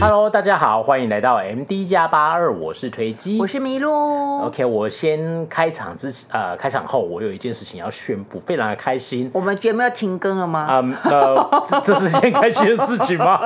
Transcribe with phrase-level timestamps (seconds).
[0.00, 4.40] Hello，大家好，欢迎来到 MD 加八二，我是推机，我是麋鹿。
[4.46, 9.30] OK，我先开场之前，呃，开场后我有一件事情要宣布，非常的开心。
[9.34, 10.66] 我们节目要停更了吗？
[10.70, 13.38] 嗯，呃，这是件开心的事情吗？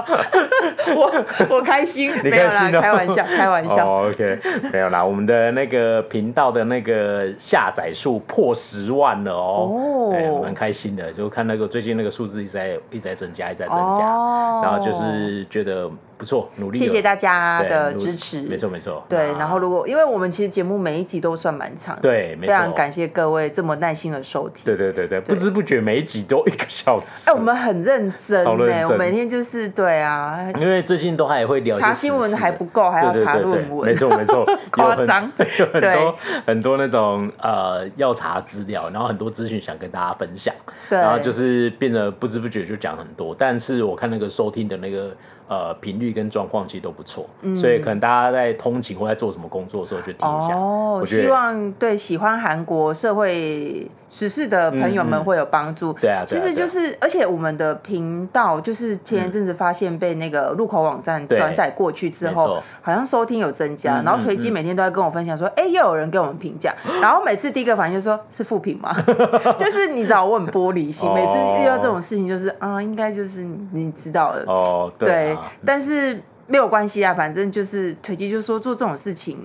[0.94, 3.88] 我我开心，你开心没有啦，开玩笑，开玩笑。
[3.88, 4.38] Oh, OK，
[4.72, 15.90] 没有啦，我们的那个频道的那个下载数破十万了哦，哦、欸，蛮开心的，就看那个最近那个数字一直在一直在增加，一直在增加，哦、然后就是觉得。
[16.16, 16.78] 不错，努力。
[16.78, 18.42] 谢谢大家的支持。
[18.42, 19.04] 没错没错。
[19.08, 24.64] 对，然后如果因为我们其实节目每一集都算蛮长，对，非常感谢各位这么耐心的收听。
[24.64, 27.28] 对对对对，不知不觉每一集都一个小时。
[27.30, 30.38] 哎，我们很认真哎，我每天就是对啊。
[30.58, 33.88] 因为最近都还会聊查新闻还不够，还要查论文。
[33.88, 35.30] 没错没错， 夸张。
[35.58, 40.54] 有很多很多那种呃要查资料，然后很多资讯想跟大家分享，
[40.88, 43.34] 然后就是变得不知不觉就讲很多。
[43.38, 45.14] 但是我看那个收听的那个。
[45.46, 50.56] 呃，频率跟状况其实都不错，嗯、所以可能大家在通勤或在做什么工作的时候就听一下。
[50.56, 55.92] 哦，我希望对喜欢韩国社会时事的朋友们会有帮助。
[55.94, 64.00] 对啊，其实就是，而且我们的频道就是前一阵子发现被那个入口网站转载过去之后，好像收听有增加。
[64.04, 66.72] 然后推机每天都在跟我分享说，哎，又有人给我们评价。
[67.02, 68.94] 然后每次第一个反应就说是负评吗？
[69.58, 73.42] 就是你知道我很玻璃心，每次遇到这种事情就是啊，应该就是
[73.72, 75.36] 你知道的哦，对。
[75.66, 79.36] 但是没有关系啊，反正就是推机，就是说做这种事情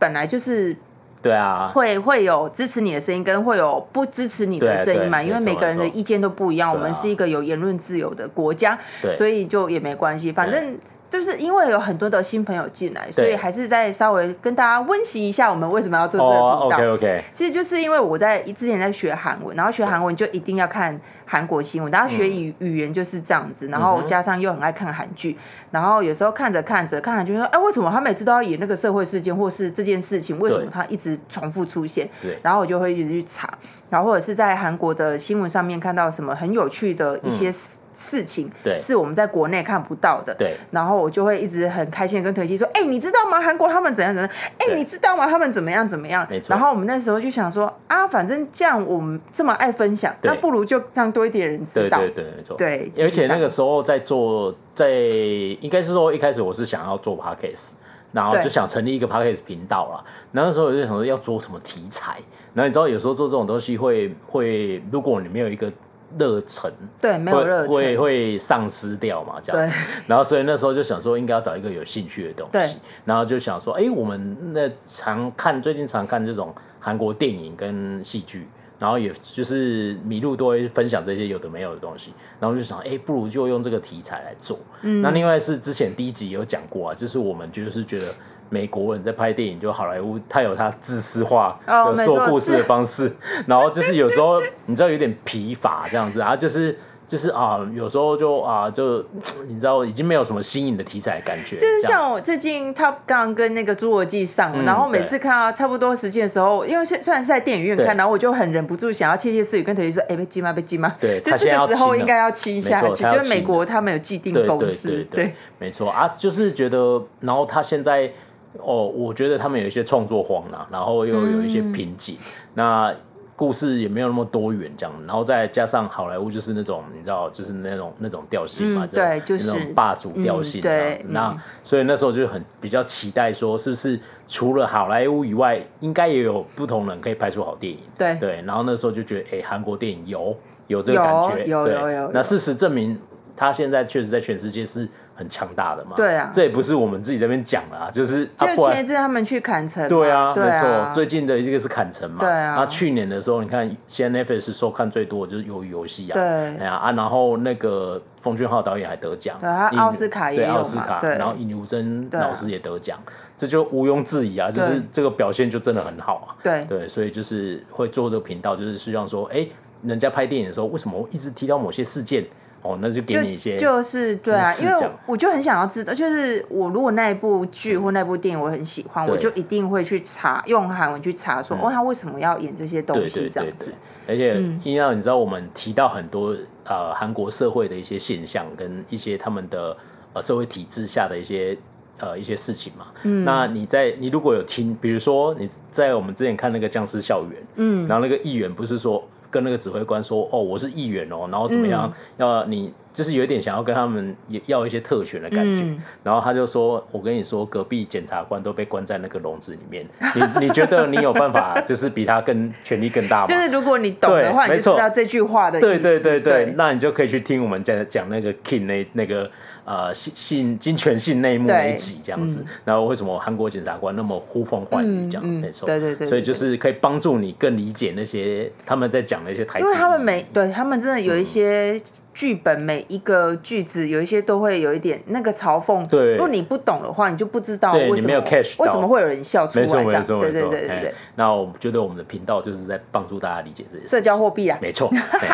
[0.00, 0.74] 本来就是
[1.22, 6.72] 对啊，会会有支持你的声音，跟会有不支持你的声音嘛，因为每个人的意见都不一样。
[6.72, 8.78] 我们是一个有言论自由的国家，
[9.12, 10.78] 所以就也没关系，反正。
[11.10, 16.58] 就是因为有很多的新朋友进来，所以还是再稍微跟大家温习一下，我们为什么要做这个频道。
[16.60, 17.24] Oh, OK OK。
[17.34, 25.36] 其实就是因为我在之前在学韩文，然后学韩文就一定要看韩国新闻，然后学语语言就是这样子，然后加上又很爱看韩剧，
[25.72, 32.08] 然后有时候看着看着看韩剧说，哎，为什么他每次都要演那个社会事件，或是这件事情为什么他一直重复出现？
[32.42, 33.52] 然后我就会一直去查，
[33.88, 37.50] 然后或者是在韩国的新闻上面看到什么很有趣的一些。
[37.92, 43.40] 事情对，是我们在国内看不到的，对，然后我就会一直很开心跟推机说，哎，你知道吗？
[43.40, 44.30] 韩国他们怎样怎样？
[44.58, 45.26] 哎，你知道吗？
[45.26, 46.26] 他们怎么样怎么样？
[46.30, 46.50] 没错。
[46.50, 51.98] 然后我们那时候就想说，啊，反正这样我们这么爱分享，那不如就让多一点人知道。
[51.98, 52.56] 对对对，没错。
[52.56, 57.72] 对，而且那个时候在做，在应该是说一开始我是想要做 podcast，
[58.12, 60.04] 然后就想成立一个 podcast 频道了。
[60.32, 62.18] 然后那时候我就想说要做什么题材，
[62.54, 65.70] 然后你知道有时候做这种东西会会，如果你没有一个。
[66.18, 66.70] 热忱。
[67.00, 67.72] 对，没有热忱。
[67.72, 69.36] 会会丧失掉嘛？
[69.42, 69.68] 这样。
[69.68, 69.76] 子，
[70.06, 78.46] 然后所以那时候就想说，应该要找一个有兴趣的东西，然后就想说，哎，我们那常看最近常看这种韩国电影跟戏剧，
[78.78, 84.58] 然后也就是迷路都会分享这些有的没有的东西，然后就想，哎，不如就用这个题材来做。
[84.82, 88.14] 嗯，那另外是之前第一集有讲过啊，就是我们就是觉得。
[88.50, 93.12] 美国人在拍电影，就好莱坞，他有他自私化的说故事的方式，哦、
[93.46, 99.04] 然后就是有时候你知道有点疲乏这样子啊，就是就是啊，有时候就啊就
[99.48, 101.56] 你知道已经没有什么新颖的题材的感觉。
[101.58, 110.52] 就是像我最近他刚刚跟那个侏罗纪上，嗯、然后每次看到差不多时间的时候，因为虽然是在电影院看，然后我就很忍不住想要窃窃私语跟推机说，哎，被禁吗？
[110.52, 110.92] 被禁吗？
[111.00, 118.10] 对，就这个时候应该要亲下去，就是美国他们有既定公式，对，对，对，对，没错啊，就是觉得，然后他现在。
[118.58, 122.94] 哦，我觉得他们有一些创作荒啊，然后又有一些瓶颈，嗯、那
[123.36, 131.04] 故事也没有那么多元这样，然后再加上好莱坞就是那种你知道，就是那种那种调性嘛，嗯、对，就是那种霸主调性这样子。
[131.06, 137.78] 嗯、那、嗯、所以那时候就很比较期待说，是不是除了好莱坞以外，应该也有不同人可以拍出好电影？
[137.96, 138.42] 对对。
[138.44, 142.10] 然后那时候就觉得，哎，韩国电影有有这个感觉，有，有，有。
[142.12, 142.98] 那事实证明，
[143.34, 144.86] 他现在确实在全世界是。
[145.20, 145.92] 很强大的嘛？
[145.94, 152.54] 对啊，这也不是我们自己这边讲的啊，就是就前一阵他们去砍城，对啊，没错，最近的一个是砍城嘛，对啊。
[152.56, 162.98] 那去年的时候，你看现在 Netflix 收看最多的就是鱿鱼游戏啊，对，哎呀啊，然后那个奉俊昊导演还得奖，对，他奥斯卡也有奥斯卡，然后尹汝贞老师也得奖，
[163.36, 166.64] 这就毋庸置疑啊，就是这个表现就真的很好啊，对。
[166.64, 169.46] 对，所以就是会做这个频道，就是希望说，哎，
[169.82, 172.24] 人家拍电影的时候，为什么一直提到某些事件？
[172.62, 183.72] 哦，那就给你一些就，就是对啊，因为我就很想要知道，就是我如果那一部剧或那部电影我很喜欢，嗯、我就一定会去查，用韩文去查说，嗯、哦，他为什么要演这些东西这样子。
[184.06, 189.74] 而且，因为你知道，我们提到很多呃韩国社会的一些现象，跟一些他们的
[190.12, 191.56] 呃社会体制下的一些
[191.98, 192.88] 呃一些事情嘛。
[193.04, 193.24] 嗯。
[193.24, 199.02] 那你在你如果有听，比如说你在我们之前看那个僵尸校园，嗯，然后那个议员不是说。
[199.30, 201.88] 跟那个指挥官说：“哦，我是议员哦，然后怎么样？
[201.88, 215.66] 嗯、要你就是有点想要跟他们也要一些特权的感觉，嗯、然后他就说：“我跟你说，隔壁检察官都被关在那个笼子里面，你你觉得你有办法， 就是比他更权力更大吗？”就是如果你懂的话，你就知道这句话的意思。
[215.66, 219.30] 对对对对，对那你就可以去听我们讲讲那个 King 那那个
[219.70, 222.40] 呃性性金权性内幕那一集这样子。
[222.40, 225.22] 嗯、然后为什么韩国检察官那么呼风唤雨这样？
[225.24, 231.80] 嗯、没错，对对，对对对，所以就是可以帮助你更理解那些他们在讲的一些台词，因为他们每对他们真的有一些。
[232.12, 236.14] 嗯剧本每一个句子有一些都会有一点那个嘲讽，对。
[236.14, 239.84] 如果你不懂的话，你就不知道为什么没有 catch 到为什么会有人笑出来这样。
[239.84, 240.94] 没错没错对对对对对。
[241.14, 244.90] 那我觉得我们的频道就是在帮助大家理解这些社交货币啊，没错，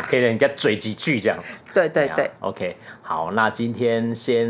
[0.09, 1.65] 可以让人家嘴几句这样子。
[1.73, 4.47] 对对对，OK，好，那今天先，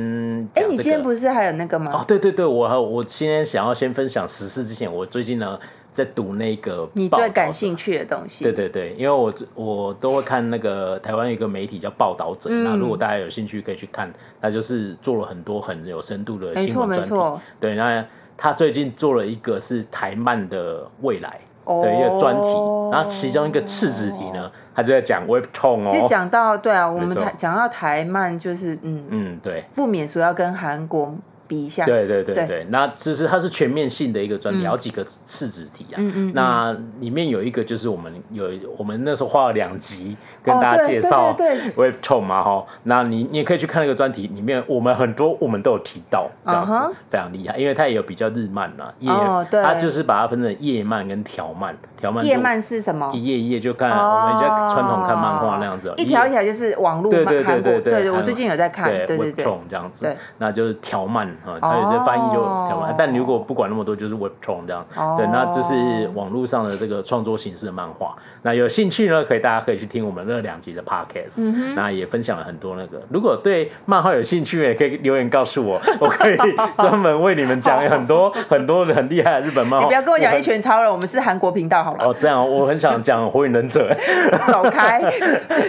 [0.54, 1.92] 哎，你今天不是还有那个吗？
[1.94, 5.58] 哦，对对对，我我今天想要先分享时事之前，我最近呢。
[5.96, 8.44] 在读那个你最感兴趣的东西。
[8.44, 16.96] 对对对，因为我我都会看那个台湾有一个媒体叫报道者，嗯、那如果大家有兴趣可以去看，他就是做了很多很有深度的新闻专题。
[16.96, 17.40] 没错没错。
[17.58, 18.04] 对，那
[18.36, 25.88] 他最近做了一个是台漫的未来的一个专题，哦、然后其中一个次子题呢，他就在讲 Webtoon 哦。
[25.88, 31.14] 其实讲到对啊，我们台讲到台漫就是嗯嗯对，不免说要跟韩国。
[31.48, 32.66] 比一下，对对对对，对。
[32.70, 35.96] 那其实它是全面性的一个专题，好、嗯、几个次子题啊。
[35.96, 36.32] 嗯嗯嗯。
[36.34, 41.36] 那里面有一个就是我们有我们那时候花了两集跟大家介绍
[41.76, 42.66] Webtoon 嘛哈。
[42.84, 49.62] 那你你也可以去看那个专题，里面我们很多我们都有提到，这样子、uh huh、非常厉害，因为它也有比较日漫啊，页、oh, 对。
[49.62, 51.76] 它就是把它分成夜漫跟条漫。
[51.96, 53.10] 条漫页漫是什么？
[53.12, 64.84] 一页一页就看我们家传统看漫画那样子，一条一条就是网络漫，对对对对对，对我最近有在看，对对对，这样子，那就是条漫啊，它有些翻译就条漫，但如果不管那么多，就是 Webtoon 这样，
[65.16, 68.14] 对，那就是网络上的这个创作形式的漫画。
[68.42, 71.42] 那有兴趣呢，可以大家可以去听我们那两集的 Podcast，
[71.74, 73.00] 那也分享了很多那个。
[73.10, 76.36] 如果对漫画有兴趣，也可以留言告诉我， 我可以
[76.76, 79.86] 专门为你们讲很多很多很厉害的日本漫画。
[79.86, 81.85] 你不要跟我讲一拳超人，我们是韩国频道。
[81.94, 83.94] 哦，这样我很想讲火影忍者，
[84.48, 85.00] 走开。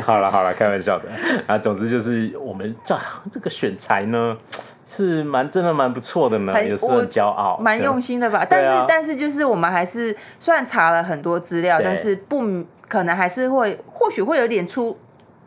[0.01, 1.05] 好了好了，开玩笑的
[1.45, 1.57] 啊。
[1.57, 2.97] 总之就是我们这
[3.31, 4.37] 这个选材呢，
[4.87, 8.45] 是蛮真的蛮不错的呢，很也是很骄傲，蛮用心的吧。
[8.49, 12.43] 但是、啊、但是就是我们还是虽然查了很多资料，但是不
[12.87, 14.97] 可能还是会或许会有点出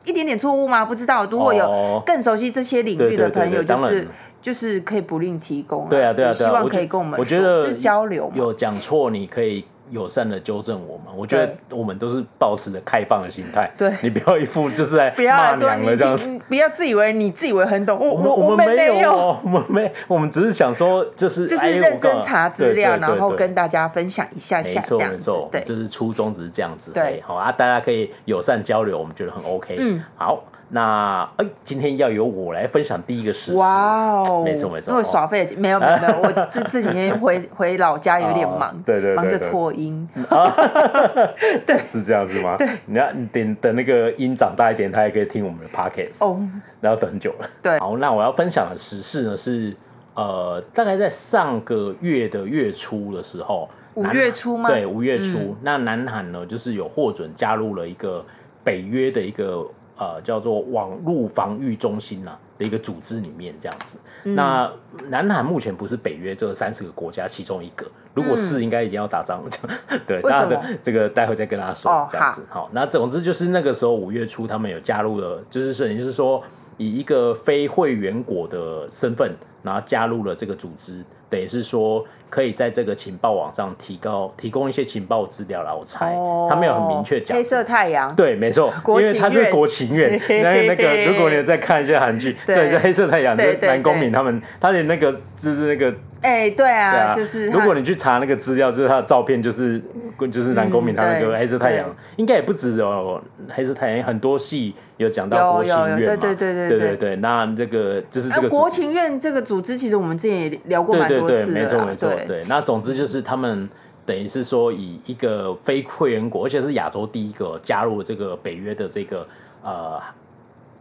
[0.05, 0.85] 一点点错误吗？
[0.85, 1.25] 不知道。
[1.27, 4.09] 如果有更熟悉这些领域的朋友，就是
[4.43, 5.89] 就是可以不吝提供。
[5.89, 9.65] 对啊对啊，希望可以跟我们我觉得就交流，有讲错你可以。
[9.91, 13.71] 友善的纠正我们，我觉得我们都是保持着开放的心态。
[13.77, 17.99] 对，你不要一副就是在 骂娘的这样子，不要自以为你自以为很懂。
[17.99, 25.33] 我我我们没有，我们没，我们只是想说，就是就是认真查资料，然后跟大家分享一下下这样子。
[25.51, 26.93] 对，就是初衷只是这样子。
[26.93, 29.77] 对，好啊，大家可以友善交流，我们觉得很 OK。
[29.79, 30.43] 嗯，好。
[30.73, 33.59] 那哎，今天要由我来分享第一个事实。
[33.59, 40.09] 哇哦，没错没错，因为耍废没有没有 没有，我这这几天回回老家有点忙，对对，忙着拖音。
[41.67, 42.57] 对，是这样子吗？
[42.57, 46.25] 对，你要你等等那个音长大一点，他也可以听我们的 podcast。
[46.25, 46.41] 哦，
[46.81, 47.51] 然后等很久了。
[47.61, 49.77] 对，好，那我要分享的时事呢是
[50.15, 54.71] 呃，大概在上个月的月初的时候，五月初吗？
[54.71, 55.57] 对，五月初。
[55.63, 58.25] 那南韩呢，就是有获准加入了一个
[58.63, 59.67] 北约的一个。
[60.01, 63.99] 呃，叫做网络防御中心呐、啊、的一个组织里面这样子。
[64.25, 64.73] 嗯、那
[65.11, 69.51] 南韩目前不是北约这三十个国家其中一个，如果是，应该已经要打仗了。
[69.89, 72.41] 嗯、 对，那这这个待会再跟大家说这样子。
[72.45, 76.43] 哦、好，那总之就是那个时候五月初，他们有加入了，就是等于是说
[76.79, 81.05] 以一个非会员国的身份，然后加入了这个组织。
[81.29, 85.75] 等于是说，可以在这个情报网上提高提供一些情报资料啦。
[85.75, 86.17] 我猜
[86.49, 87.37] 他没有很明确讲。
[87.37, 88.15] 黑色太阳。
[88.15, 90.19] 对，没错，因为他是国情院。
[90.29, 95.93] 那那个，如果你再看一些韩剧，对，就黑色太阳，就南宫珉他们，他连那个就是那个。
[96.23, 97.49] 哎，对啊，就是。
[97.49, 99.83] 如果你去查那个资料，就是他的照片，就是
[100.31, 103.23] 就是南宫珉他那个黑色太阳，应该也不止哦。
[103.49, 107.17] 黑色太阳很多戏有讲到国情院嘛，对对对对对对。
[107.17, 111.61] 那这个就是这个国情院这个组织，其实我们之前也聊过蛮多次的。
[111.61, 112.45] 没错没错，对。
[112.49, 113.69] 那总之就是他们
[114.05, 119.27] 等于是说，以一个非会员国，而且是亚洲第一个加入这个北约的这个
[119.63, 120.01] 呃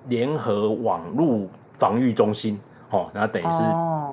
[0.07, 2.59] 联合网络防御中心。
[2.91, 3.61] 哦，然后等于是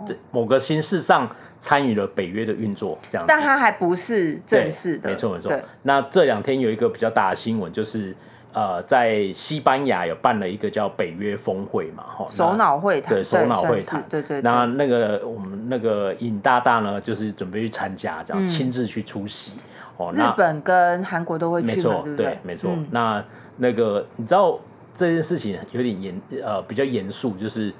[0.06, 1.26] 这某个形式上
[1.66, 3.28] 参与了北约的运作，这样子。
[3.28, 5.52] 但他还不是正式的，没错没错。
[5.82, 8.14] 那这两天有一个比较大的新闻，就是
[8.52, 14.40] 呃，在西班牙有办了一个叫北约峰会嘛，哈，首脑会谈，对，首脑会谈，对对。
[14.42, 19.58] 那那个我们那个尹大大呢，就是准备去参加，这样亲自去出席。
[19.96, 22.70] 哦，日本跟韩国都会去，没错，对，没错。
[22.92, 23.24] 那
[23.56, 24.58] 那个你知道？
[24.98, 27.70] 这件事情有点严呃比较严肃，就是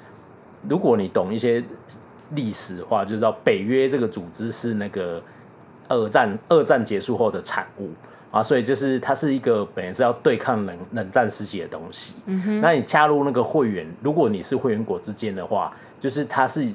[0.69, 1.65] 如果你懂一些
[2.35, 5.23] 历史的话，就知道北约这个组织是那个
[5.89, 7.91] 二战二战结束后的产物
[8.31, 12.15] 啊，所以就是它是一个本来是要对抗冷冷战时期的东西。
[12.27, 16.69] 嗯哼，那你加入那个会员，如果你是会员国之间的话，就是它是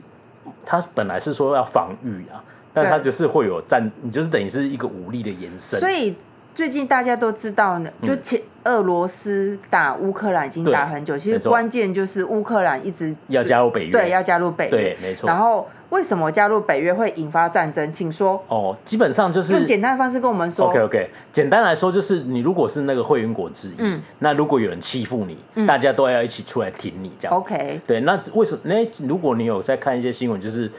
[0.65, 2.43] 它本来是说要防御啊，
[2.73, 5.79] 但它就是会有战，你就是等于是一个武力的延伸。
[5.79, 6.15] 所以。
[6.53, 15.27] 最近大家都知道呢，就前俄罗斯打乌克兰已经打很久，其实关键就是乌克兰一直要加入北约，对，要加入北约，对，没错。
[15.27, 17.91] 然后为什么加入北约会引发战争？
[17.93, 18.43] 请说。
[18.47, 20.67] 哦，基本上就是用简单的方式跟我们说。
[20.67, 27.35] OK OK，简单来说就是你如果是那个会员国之一，嗯，那如果有人欺负你，嗯，大家都要一起出来挺你，这样。
[27.37, 28.61] OK，对，那为什么？
[28.65, 30.69] 那如果你有在看一些新闻，就是。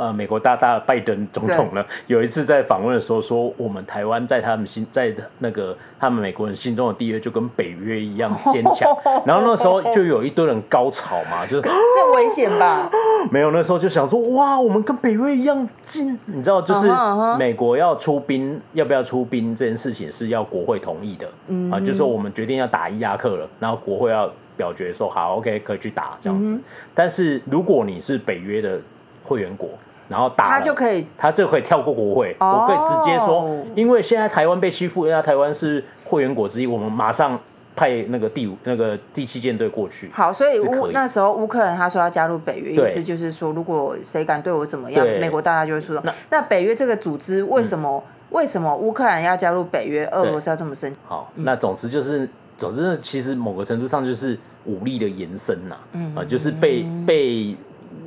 [0.00, 8.90] 呃，美国大大拜登总统呢，有一次在访问的时候说，我们台湾在他们心，在那个他们美国人心中的地位就跟北约一样坚强。
[9.26, 12.90] 然后那时候就有一堆人高潮嘛，就是这危险吧？
[13.30, 16.18] 没有，那时候就想说，哇，我们跟北约一样近。
[16.24, 16.90] 你知道，就是
[17.38, 21.28] 美国要出兵，要不要出兵这件事情是要国会同意的。
[21.48, 26.58] 嗯，啊，就是说我们决定要打伊拉克了，然后国会要表决说好，OK，可以去打这样子。
[26.94, 28.80] 但是如果你是北约的
[29.22, 29.68] 会员国，
[30.10, 37.38] 然后打他就可以，他就可以跳过国会，哦、我可以直接说，因为现在台湾被欺负，因为台湾是会员国之一，我们马上
[37.76, 40.10] 派那个第五、那个第七舰队过去。
[40.12, 46.02] 好，所以乌那时候乌克兰他说要加入北约，意思就是说，如果谁敢对我怎么样，美国大家就会出动。
[46.04, 50.98] 那那北约这个组织为什么、嗯、为什么乌克兰要加入北约，俄罗斯要这么生气？
[51.06, 57.56] 好，那总之就是，总之其实某个程度上就是武力的延伸呐，嗯啊，就是被被。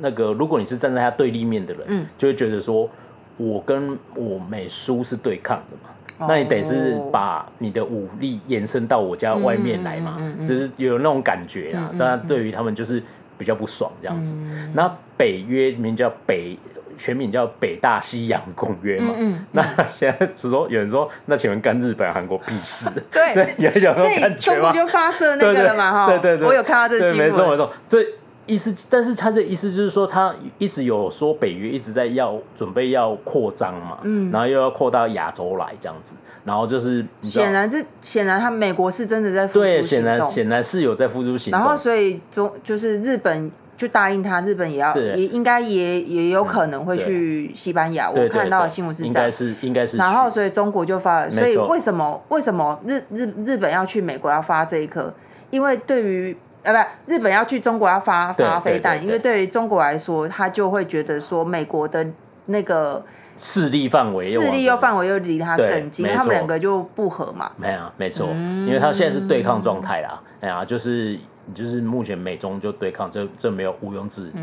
[0.00, 2.88] 那个，如果你是站在他对立面的人，嗯，就会觉得说，
[3.36, 11.90] 我跟我美苏是对抗的嘛，哦、那你得是把你的武力延伸到我家外面来嘛，嗯嗯嗯、就是有那种感觉啊。
[11.98, 13.02] 当然、嗯，对于他们就是
[13.36, 14.36] 比较不爽这样子。
[14.36, 16.56] 嗯、那北约名叫北，
[16.96, 19.12] 全名叫北大西洋公约嘛。
[19.16, 22.88] 嗯嗯、那现在只说有人说，那请问干日本、韩国屁事？
[23.10, 24.60] 对， 对，有有那种感觉吗？
[24.60, 25.90] 中国就发射那个了嘛？
[25.90, 28.06] 哈，对对对，我有看到这个新闻，没错没错，这。
[28.46, 55.12] 意思，但是他的意思就是说，他一直有说北约一直在要准备要扩张嘛，嗯，然后又要扩到亚洲来这样子，然后就是显然这显然他美国是真的在付对，显然显然是有在付诸行动，然后所以中就是日本就答应他，日本也要也应该也也有可能会去西班牙，嗯、我看到的新闻是这样，应该是应该是，然后所以中国就发，所以为什么为什么日日日本要去美国要发这一颗？
[55.50, 62.04] 因为对于呃，不，日本要去中国要发发飞弹，因为对于中国来说，他就会觉得说美国的
[62.46, 63.04] 那个
[63.36, 67.50] 势力范围，势力又范围又离他更近，他们两个就不合嘛。
[67.56, 70.20] 没有，没错，因为他现在是对抗状态啦。
[70.40, 71.18] 哎呀，就是
[71.54, 74.38] 就是目前美中就对抗，这这没有毋庸置疑。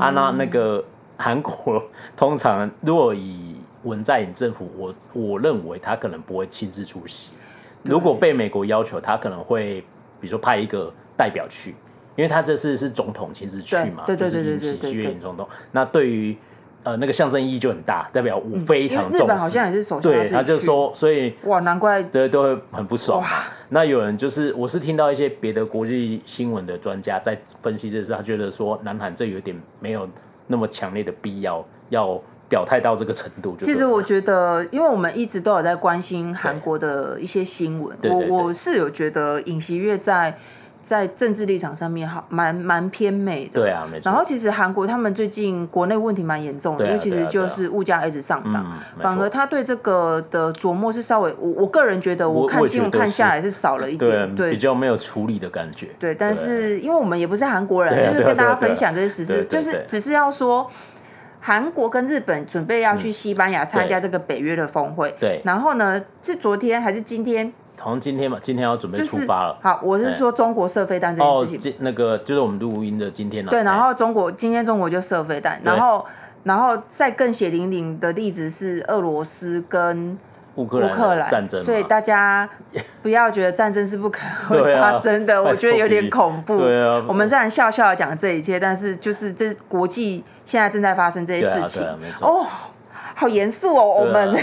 [0.00, 0.82] 啊，那那个
[1.16, 1.82] 韩国
[2.16, 7.32] 通常如果以文在寅政府，我我认为他可能不会亲自出席。
[7.82, 9.84] 如果被美国要求，他可能会
[10.26, 10.92] 比如说派一个。
[11.18, 11.70] 代表去，
[12.14, 15.48] 因为他这次是总统亲自去嘛，对对对对对对，喜月总统。
[15.72, 16.36] 那对于
[16.82, 19.24] 呃那个象征意义就很大，代表我非常重视。
[19.24, 23.24] 日本好像也是首相，对，他就说，所以哇，难怪对都会很不爽。
[23.70, 30.06] 那有人就是，我是听到一些别的国际新闻的专家在分析这事，他觉得说南韩这有点没有
[30.46, 33.56] 那么强烈的必要要表态到这个程度。
[33.60, 40.38] 其实我觉得，因为我们一直都有在关心韩国的一些新闻，我我是有觉得尹锡悦在。
[40.86, 43.60] 在政治立场上面，好蛮蛮偏美的。
[43.60, 44.08] 对啊，没错。
[44.08, 48.64] 然后其实韩国他们最近国内问题蛮严重的，因为其实就是物价一直上涨，
[49.00, 55.88] 反而他对这个的琢磨是稍微，我我个人觉得，我看新闻看下来是少了一点，对，比较没有处理的感觉。
[55.98, 60.70] 对，但是因为我们也不是韩国人，就是跟大家分享这些实事，就是只是要说，
[61.46, 65.14] 韩国跟日本准备要去西班牙参加这个北约的峰会。
[65.20, 65.40] 对。
[65.44, 67.52] 然后呢，是昨天还是今天？
[67.78, 69.56] 好像今天嘛，今天要准备出发了。
[69.62, 71.70] 好，我是说中国射飞弹这件事情。
[71.70, 73.50] 哦，那个就是我们录音的今天了。
[73.50, 76.04] 对，然后中国今天中国就射飞弹，然后
[76.42, 80.18] 然后再更血淋淋的例子是俄罗斯跟
[80.56, 82.48] 乌克兰战争，所以大家
[83.02, 84.20] 不要觉得战争是不可
[84.50, 86.58] 能 会发生的，我觉得有点恐怖。
[86.58, 91.86] 对啊，我们虽然笑笑的讲这一切，但是就是这国际现在正在发生这些事情。
[92.20, 92.46] 哦。
[93.18, 94.36] 好严肃哦，我们。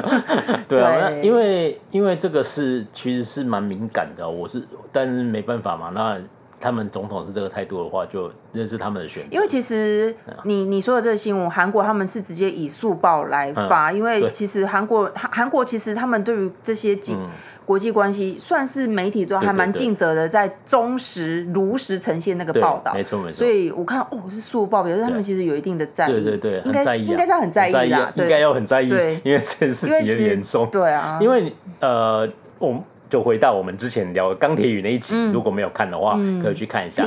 [0.68, 4.62] 对啊，因为因为这个是其实是蛮敏感的，我是
[4.92, 6.18] 但是没办法嘛，那
[6.60, 9.28] 他们总统是这个态度的话，就认识他们的选择。
[9.32, 10.14] 因为其实
[10.44, 17.14] 你你说的这个新闻，韩国他们是直接以速报来发，嗯、因为其实韩国韩国其实他们对于这些几。
[17.14, 17.28] 嗯。
[17.66, 23.38] 国际关系算是媒体都还蛮尽责的，在忠实如实呈现那个报道，没错没错。
[23.38, 28.88] 所以我看哦，是速报，表示他们其实有一定的在意，对对对，应该应该是很在意的，应该要很在意，
[29.22, 31.20] 因为这件事情也严重，对啊。
[31.22, 37.04] 因为呃，我们就回到我们之前聊钢铁雨那一集，如果没有看的话，可以去看一下。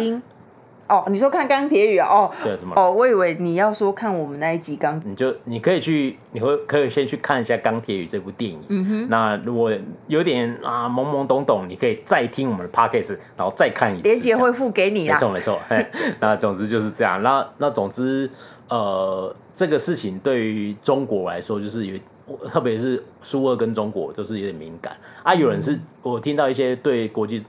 [0.89, 2.07] 哦，你说看钢铁雨啊？
[2.09, 2.73] 哦，对，怎么？
[2.75, 8.59] 哦，我以为你要说看我们那一集钢，你就你可以去，你会可以先去看一下《钢铁雨》这部电影。
[8.67, 9.07] 嗯哼。
[9.09, 9.71] 那如果
[10.07, 14.03] 有点啊懵懵懂懂，你可以再听我们的 podcast，然后再看一次。
[14.03, 15.15] 连结会附给你啦。
[15.15, 15.59] 没错没错。
[16.19, 17.23] 那总之就是这样。
[17.23, 18.29] 那那总之，
[18.67, 21.97] 呃，这个事情对于中国来说，就是有，
[22.51, 25.33] 特别是苏俄跟中国都是有点敏感啊。
[25.33, 27.43] 有人是我听到一些对国际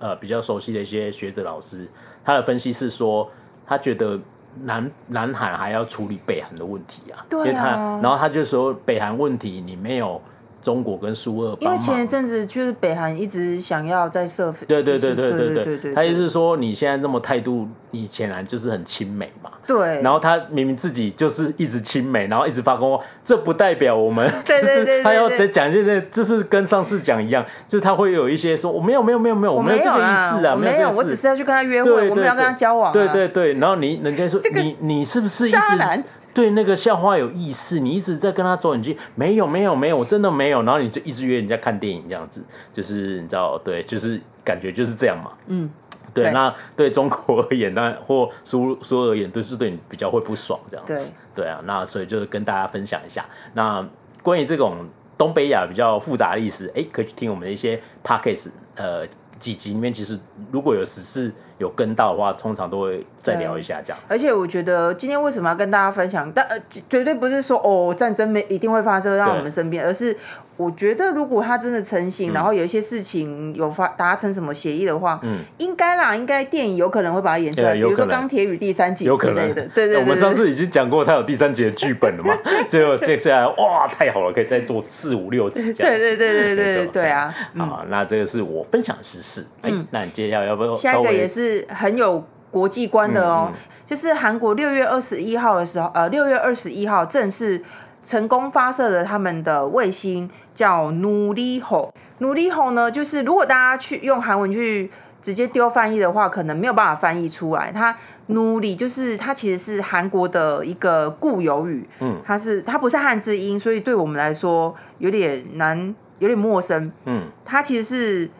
[0.00, 1.86] 呃比较熟悉的一些学者老师。
[2.24, 3.30] 他的分析是说，
[3.66, 4.18] 他觉得
[4.62, 10.20] 南南韩还要处理北韩的问题啊，对啊，然后他就说北韩问题你没有。
[10.66, 19.48] 中国跟苏俄，因为前一阵子就是北韩一直想要在设，对对对对对对对，他意思是说你现在这么态度，你显然就是很亲美嘛。
[19.64, 20.02] 对。
[20.02, 32.92] 然后他明明自己就是一直亲美，然后一直发功，这不代表我们， 对对对，他要再讲现在，就是跟上次讲一样，就是他会有一些说我没有没有没有没有，我没有这个意思啊，没有，我只是要去跟他约会，我没有跟他交往。
[32.92, 36.02] 对对对，然后你人家说你你是不是渣男？
[36.36, 45.32] 对那个校花有意思，你一直在跟他走很近，没有没有没有，我真的没有，然后你就一直约人家看电影这样子，就是你知道，对，就是感觉就是这样嘛。
[45.46, 45.70] 嗯，
[46.12, 51.14] 对，对那对中国而言，那或苏苏而言，都是对你比较会不爽这样子。
[51.34, 53.24] 对，对啊，那所以就是跟大家分享一下，
[53.54, 53.82] 那
[54.22, 60.20] 关于这种东北亚比较复杂的历史，哎，可以去听我们的一些 podcast，呃，几集里面其实
[60.52, 61.32] 如果有时事。
[61.58, 63.98] 有跟到的话，通常都会再聊一下这样。
[64.08, 66.30] 而且我觉得今天为什么要跟大家分享？
[66.32, 66.58] 但呃，
[66.88, 70.16] 绝对不是说哦，战争没一定会发生在我们身边，而是
[70.56, 79.62] 我觉得如果他真的成型，嗯、然后有一些事情有发达成什么协议的话，嗯，应该啦，应该电影有可能会把它演出来，比如说《钢铁与》第三集之类的。
[79.74, 82.36] 对对对，我们上次已经讲过，他有第三集的剧本了嘛？
[82.68, 85.92] 最后接下来哇，太好了，可以再做四五六集这样。
[85.92, 87.34] 对对对对对对对啊！
[87.58, 89.46] 好，那这个是我分享的时事。
[89.62, 91.45] 嗯，那你接下来要不要下一个也是？
[91.46, 97.62] 是很有国际观的哦，嗯嗯、就是韩国六月二十一号的时候，呃，六月二十一号正式
[98.02, 101.92] 成功发射了他们的卫星，叫努力吼。
[102.18, 107.70] 努力吼呢，就是如果大家去用韩文去直接丢翻译的话，可能没有办法翻译出来。
[107.70, 107.94] 它
[108.28, 118.30] 努力就是它其实是韩国的一个固有语，嗯，它是它不是汉字音，所以对我们来说有点难，有点陌生，嗯，它其实是。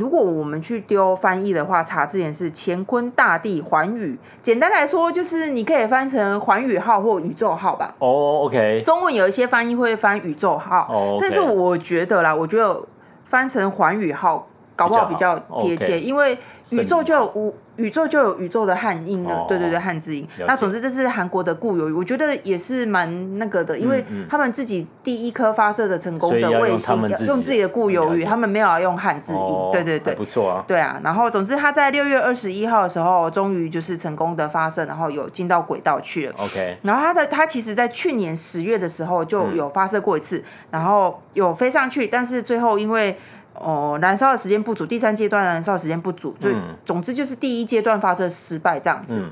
[0.00, 4.18] 如果我们去丢翻译的话，查字典是乾坤大地寰宇。
[4.42, 7.94] 简单来说，就是你可以翻成寰宇号或宇宙号吧。
[7.98, 8.82] 哦、oh，OK。
[8.82, 11.18] 中文有一些翻译会翻宇宙号，oh.
[11.20, 12.82] 但是我觉得啦，我觉得
[13.26, 14.46] 翻成寰宇号
[14.80, 16.36] 搞不好比较贴切因为
[16.70, 17.54] 宇宙就有无。
[17.76, 20.28] 宇宙就有宇宙的汉音了，哦、对对对，汉字音。
[20.46, 26.94] 那总之这是韩国的固有语，我觉得也是蛮那个的，因为他们自己第一颗发射的成功的卫星
[27.26, 29.38] 用自，己的固有语，他们没有要用汉字音。
[29.38, 30.64] 哦、对对对，不错啊。
[30.68, 36.34] 对啊，然后总之他在六月二十一号的时候，终于就是成功的发射，然后有进到轨道去了。
[36.36, 36.76] OK。
[36.82, 43.16] 然后他的他其实在去年十月的时候就有发射过一次，嗯、然后有飞上去，但是最后因为。
[43.54, 49.16] 哦，燃烧的时间不足，第三阶段燃烧的时间不足，所以总之就是第一阶段发射失败这样子。
[49.18, 49.30] 嗯、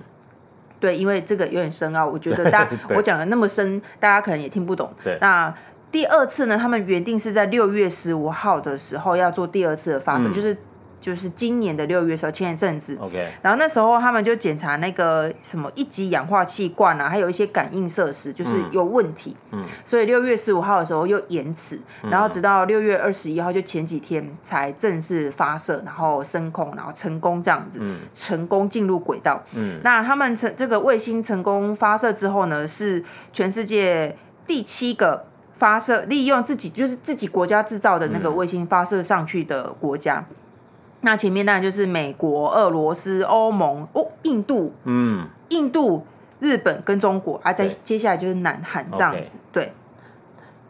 [0.79, 4.91] 对，因为这个有点深奥，我觉得 大家我讲的那么深，大家可能也听不懂。
[5.03, 5.55] 对，那
[5.91, 6.59] 第二次呢？
[6.59, 10.57] 他们原定是在六月十五号的时候要做第二次的发射，嗯、就是。
[11.01, 21.79] 就是今年的六月时候，前一阵子，OK，然后那时候他们就检查那个什么一级氧化气罐啊，还有一些感应设施，就是有问题，嗯，所以六月十五号的时候又延迟，
[22.11, 40.25] 然后直到六月二十一号，就前几天才正式发射，然后升空，然后成功这样子，嗯，成功进入轨道，嗯，那他们成这个卫星成功发射之后呢，是全世界第七个发射利用自己就是自己国家制造的那个卫星发射上去的国家。
[41.01, 46.05] 那前面当然就是美国、俄罗斯、欧盟、哦，印度，嗯，印度、
[46.41, 49.73] 日本跟中国，啊，再接下来就是南韩这样子.对。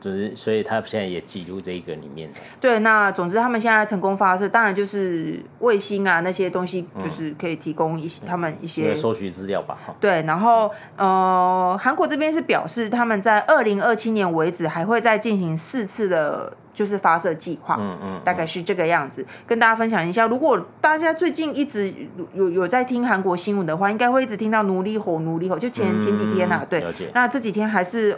[0.00, 2.30] 就是，所以他现在也挤入这一个里面。
[2.60, 9.76] 对，那总之他们现在成功发射，当然就是卫星啊那些东西，就是可以提供一些、嗯、他们一些收集资料吧。
[9.98, 17.76] 对，然后呃，韩国这边是表示他们在二零二七年为止还会再进行四次的，就是发射计划。
[17.80, 20.26] 嗯嗯，大概是这个样子，跟大家分享一下。
[20.28, 21.92] 如果大家最近一直
[22.34, 28.16] 有有在听韩国新闻的话，应该会一直听到奴隶吼奴隶吼，就前、嗯、前几天啊，对，那这几天还是。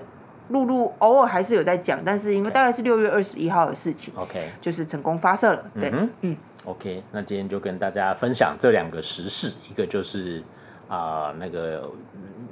[0.50, 10.42] 陆陆偶尔还是有在讲，但是因为大概是六月二十一号的事情，OK，就是成功发射了，对，嗯，嗯，OK，那今天就跟大家分享这两个时事，一个就是。
[10.88, 11.88] 啊、呃，那个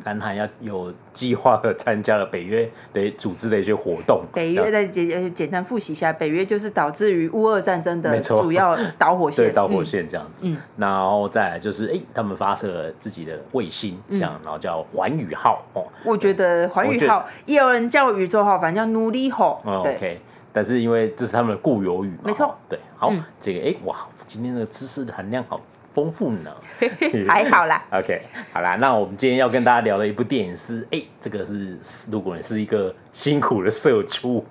[0.05, 4.23] 南韩要有计划的参加了北约的组织的一些活动。
[4.33, 9.45] 北约再简简单复习一下，北约就是导致于乌俄战争的主要导火线。
[9.47, 10.47] 对，导火线这样子。
[10.47, 10.57] 嗯。
[10.77, 15.63] 然后再来就是，哎、欸，他们发射了自己的卫星，这样，然后叫环宇号。
[15.75, 15.85] 哦。
[16.05, 19.63] 我觉得环宇号也有人叫宇宙号，反正叫努力号。
[19.67, 20.21] 嗯、OK，
[20.53, 22.23] 但是因为这是他们的固有语嘛。
[22.25, 22.55] 没错。
[22.69, 25.61] 对，好，嗯、这个哎、欸，哇，今天的知识的含量好。
[25.93, 26.55] 丰富呢，
[27.27, 27.85] 还好啦。
[27.93, 28.21] OK，
[28.53, 31.77] 好啦，那我们今天要跟大家聊的一部电影是，哎、欸，这个是
[32.11, 34.45] 如果你是一个辛苦的社畜，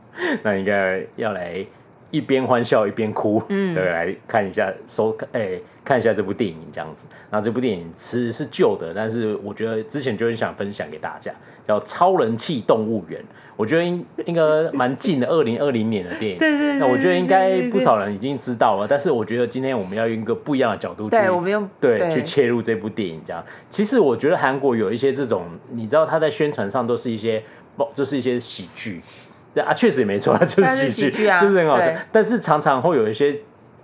[0.43, 1.65] 那应该要来
[2.11, 7.07] 一边欢笑一边哭，嗯，对，来看一下收看，哎、欸，看一下这部电影这样子。
[7.31, 11.31] 那这部电影是是旧的，但是我觉得之前就很想分享给大家，
[11.65, 13.21] 叫《超人气动物园》。
[13.55, 16.37] 我觉得应应该蛮近的， 二零二零年的电影。
[16.37, 23.21] 对对，那我觉得应该不少人已经知道了，但是我觉得今天我们要用一个不一样的角度去，对，我们用对，对去切入这部电影。
[23.25, 27.41] 这样，其实我觉得韩国有一些这种，你知道他在宣传上都是一些，
[27.95, 29.01] 就是一些喜剧。
[29.55, 31.87] 对啊，确实也没错，就是喜剧，就是很好笑。
[32.11, 33.39] 但是常常会有一些。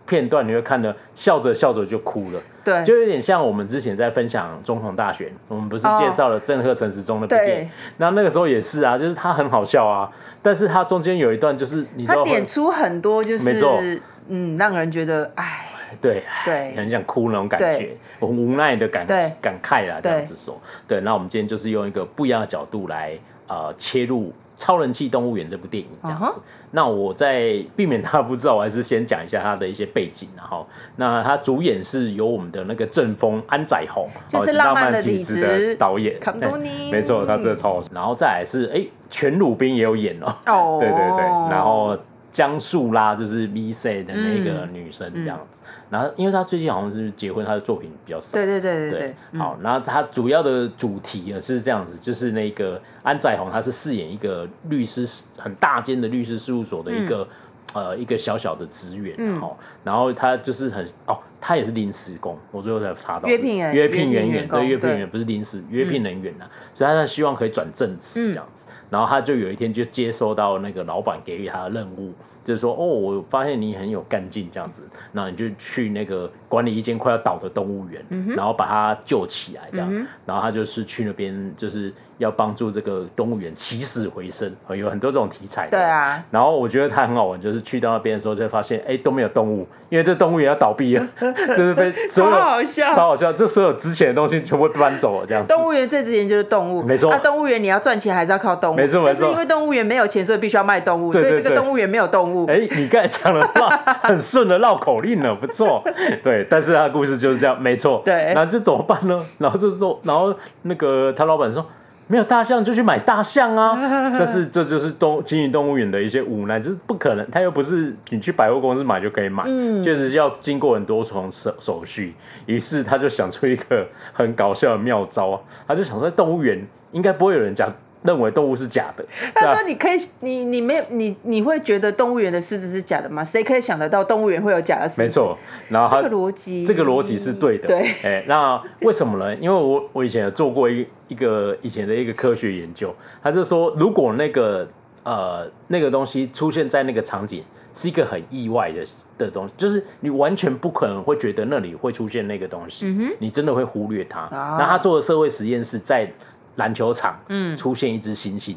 [0.05, 10.11] 片段你会看的笑着笑着就哭了，对，就有点像我们之前在分享总统大选，我们不是介绍了郑赫陈时中的部电影，那、oh, 那个时候也是啊，就是他很好笑啊，
[10.41, 13.79] 但是他中间有一段就是你他点出很多就是没错，
[14.27, 15.67] 嗯，让人觉得哎，
[16.01, 19.07] 对对，很想哭那种感觉，很无奈的感
[19.41, 24.33] 感慨啦，这样子说，对，那我们今天就是用一个不一样的角度来呃切入。
[24.63, 26.39] 超人气动物园这部电影这样子，uh -huh.
[26.71, 41.97] 那我在避免他不知道，我还是先讲一下他的一些背景，然后，那他主演是由我们的那个正风安宰弘，就是浪漫的体质的导演，欸、没错，他这超好，然后再来是哎，全鲁宾也有演哦，哦、oh.， 对对对，然后
[42.31, 45.59] 江素拉就是 V.C 的那个女生这样子。
[45.59, 45.62] 嗯
[45.93, 48.33] 然后，因为他最近好像是结婚，他的作品比较少。
[48.33, 49.39] 对对对对对。
[49.39, 57.27] 好，然后他主要的主题呢是这样子，就是那个安宰弘，他是饰演一个律师，很大间的律师事务所的一个、
[57.75, 72.11] 嗯、呃一个小小的职员，然、嗯、后然后他就是很哦，他也是临时工，我最后才查到约聘人约聘人员，对约聘人员不是临时约聘人员呐，所以他希望可以转正职这样子、嗯，然后他就有一天就接收到那个老板给予他的任务。
[72.43, 81.93] 就是说，哦，我发现你很有干劲，这样子，那你就去那个管理一间快要倒的动物园、嗯，然后把它救起来，这样、嗯，然后他就是去那边，就是。
[82.23, 85.67] 要帮助这个动物园起死回生，有很多这种题材。
[85.69, 91.07] 对啊，然后我觉得它很好玩，就是去到那边的时候，就会发现，哎，都没有动物，因为这动物园要倒闭了，
[91.49, 95.53] 就是被所有超好笑，超好笑，这所有值钱的东西全部搬走了，这样子。
[95.53, 97.09] 动物园最值钱就是动物，没错。
[97.11, 99.19] 那、啊、动物园你要赚钱还是要靠动物，没错没错。
[99.21, 102.45] 但是因为动物园没有钱，所以必须要卖动物，所以这个动物园没有动物。
[102.47, 103.69] 哎，你刚才讲的话
[104.01, 105.83] 很顺的绕口令呢，不错。
[106.23, 108.01] 对，但是他的故事就是这样，没错。
[108.05, 109.23] 对，然后就怎么办呢？
[109.37, 110.33] 然后就是说，然后
[110.63, 111.65] 那个他老板说。
[112.07, 113.77] 没有大象就去买大象啊！
[114.17, 122.13] 但是这就是动经营动物园的一些无奈，就是不可能，他又不是你去百货公司买就可以买，嗯，确实要经过很多重手手续。
[122.45, 126.61] 于是他就想出一个很搞笑的妙招，他就想说，动物园
[126.91, 127.69] 应该不会有人讲。
[128.03, 129.05] 认为动物是假的。
[129.33, 133.23] 他说：“你可以，你你没有你你会觉得动物园的狮子是假的吗？
[133.23, 135.01] 谁可以想得到动物园会有假的狮子？
[135.01, 135.37] 没错，
[135.69, 137.67] 然后他这个逻辑，这个逻辑是对的。
[137.67, 139.35] 对，哎、欸，那为什么呢？
[139.35, 144.67] 因为我我以前有做过一一个以前的一个科学研究，他就说，如果那个
[145.03, 148.83] 呃那个东西出现在那个场景是一个很意外的
[149.17, 154.27] 的东西，就是你完全不可能会觉得那里会出现那个东西，嗯、你真的会忽略它。
[154.31, 156.11] 那、哦、他做的社会实验是在。
[156.55, 158.55] 篮球场，嗯，出现一只猩猩，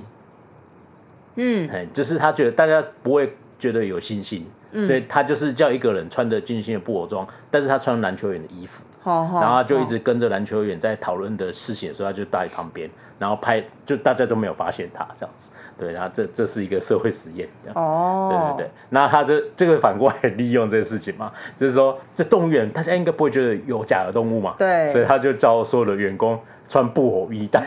[1.37, 9.15] 嗯，就是他觉得大家不会觉得有猩猩，嗯，所以他就是叫一个人穿着猩猩的布偶装，但是他穿篮球员的衣服，然
[9.49, 15.51] 后他就一直跟着篮球员在讨论的事情的时候，他就待在旁边，然后拍，就大家都没有发现他这样子。
[15.79, 27.65] 对，然后这这是一个社会实验，哦，对对对，那他这这个反过来利用这个事情嘛，就是说这动物园大家应该不会觉得有假的动物嘛，对，所以他就叫所有的员工穿布偶衣，但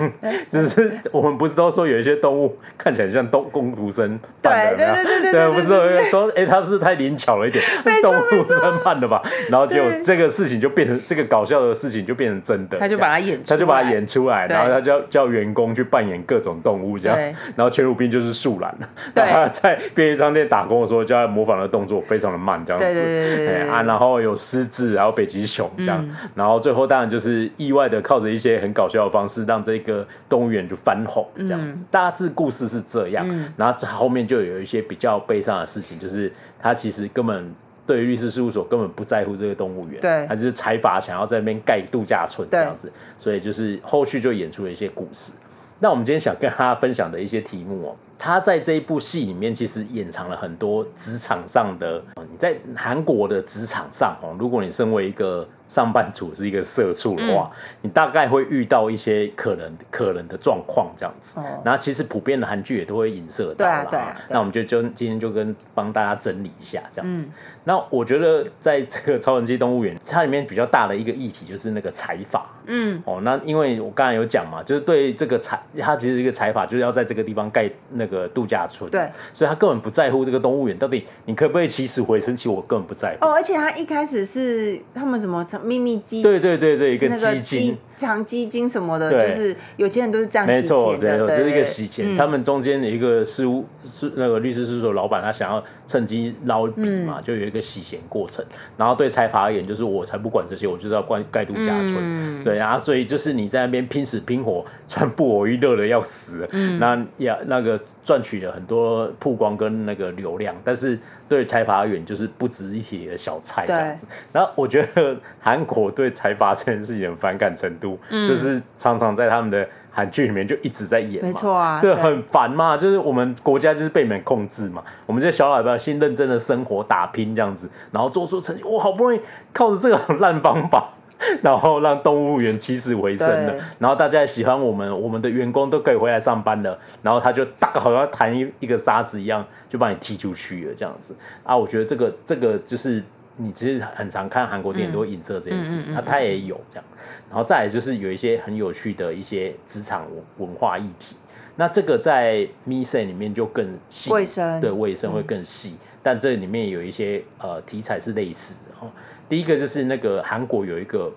[0.50, 7.64] 就是我们不是都说有一些动物看起来像动工读生扮的，对对对对对，不是说哎，他不是太灵巧了一点，
[8.02, 9.22] 动物生扮的吧？
[9.50, 17.18] 然后就这个事情就变成这个搞笑的事情就变成真的，他就把它演，他就把它演出来，然后他叫叫员工去扮演各种动物这样，
[17.56, 18.76] 然后全鲁宾就是树懒，
[19.16, 31.86] 他在便利商店打工的时候就要模仿的动作非常的慢这样子，对啊，然后有狮子，然后北极熊这样，然后最后当然就是意外的靠着一些很搞笑的方式，让这个动物园就翻红这样子。
[31.92, 33.26] 大致故事是这样，
[33.56, 37.54] 然后后面就有一些比较悲伤的事情，就是他其实根本
[37.86, 45.32] 对于律师事务所根本不在乎这个动物园，对，他就是财阀想要在那边盖度假村这样子，所以就是后续就演出了一些故事。
[45.80, 55.48] 那我们今天想跟大家分享的一些题目哦，他在这一部戏里面其实隐藏了很多职场上的，你在韩国的职场上哦，如果你身为一个。
[55.70, 61.40] 上班族是一个社畜的话，嗯、你大概会遇到一些可能可能的状况这样子。
[61.40, 63.86] 哦、然后其实普遍的韩剧也都会影射到啦。
[63.86, 67.28] 对啊，对啊，那我们就就今天就跟帮大家整理一下这样子。
[67.28, 72.46] 嗯、那我觉得在这个《超人机动物园》，它里面比较大的一个议题就是那个财阀。
[72.68, 73.02] 嗯。
[73.06, 78.90] 哦，那因为我刚才有讲嘛，就是对这个财，它其实一个财阀就是要在这个地方盖那个度假村。
[78.90, 79.08] 对。
[79.34, 83.26] 所以他根本不在乎这个动物园到底你可不可以起死回生，其实我根本不在乎。
[83.26, 85.40] 哦，而且他一开始是他们什么？
[85.64, 90.62] 秘密基对对对对，一个基金、长基金什么的，就是有钱人都是这样洗钱的。
[90.62, 92.16] 没错，对，就是一个洗钱。
[92.16, 98.44] 他们中间的一个事务是那个律师事务所老板，他想要趁机捞一笔嘛，就有一个洗钱过程。
[98.78, 102.44] 然后对财阀而言，就是我才不管这些，我就是要盖盖度假村。
[102.44, 106.48] 对，然后所以就是你在那边拼死拼活，穿布偶衣热的要死，
[106.80, 107.80] 那要那个
[108.10, 110.98] 赚取了很多曝光跟那个流量，但是。
[111.30, 114.08] 对财阀远，就是不值一提的小菜这样子。
[114.08, 122.76] 对然后我觉得韩国对财阀这件事情的反感程度，嗯、就是常常在他们的韩剧里面就一直在演嘛，没错啊，这很烦嘛。
[122.76, 129.22] 就是我们国家就是被你们控制嘛，我们这些小老百姓认真的生活打拼这样子，然后做出成绩，我好不容易
[129.54, 130.90] 靠着这个 烂方法。
[131.44, 141.14] 然后让动物园起死回生了，然后大家也喜欢我们，我们的员工都可以回来上班了，然后他就大好像弹一一个沙子一样，就把你踢出去了这样子。
[141.44, 141.56] 啊！
[141.56, 143.04] 我觉得这个这个就是
[143.36, 146.86] 你其实很常看韩国电影都会影射这件事，那、嗯啊、他也有这样，
[147.30, 151.16] 然后再来就是有一些很有趣的一些职场文化议题，
[151.58, 154.62] 那这个在 Mise 里面就更细，卫生。
[154.62, 158.90] 对卫生会更细，嗯、但这里面有一些呃题材是类似的哦。
[159.30, 161.12] 第一个就是那个韩国有一个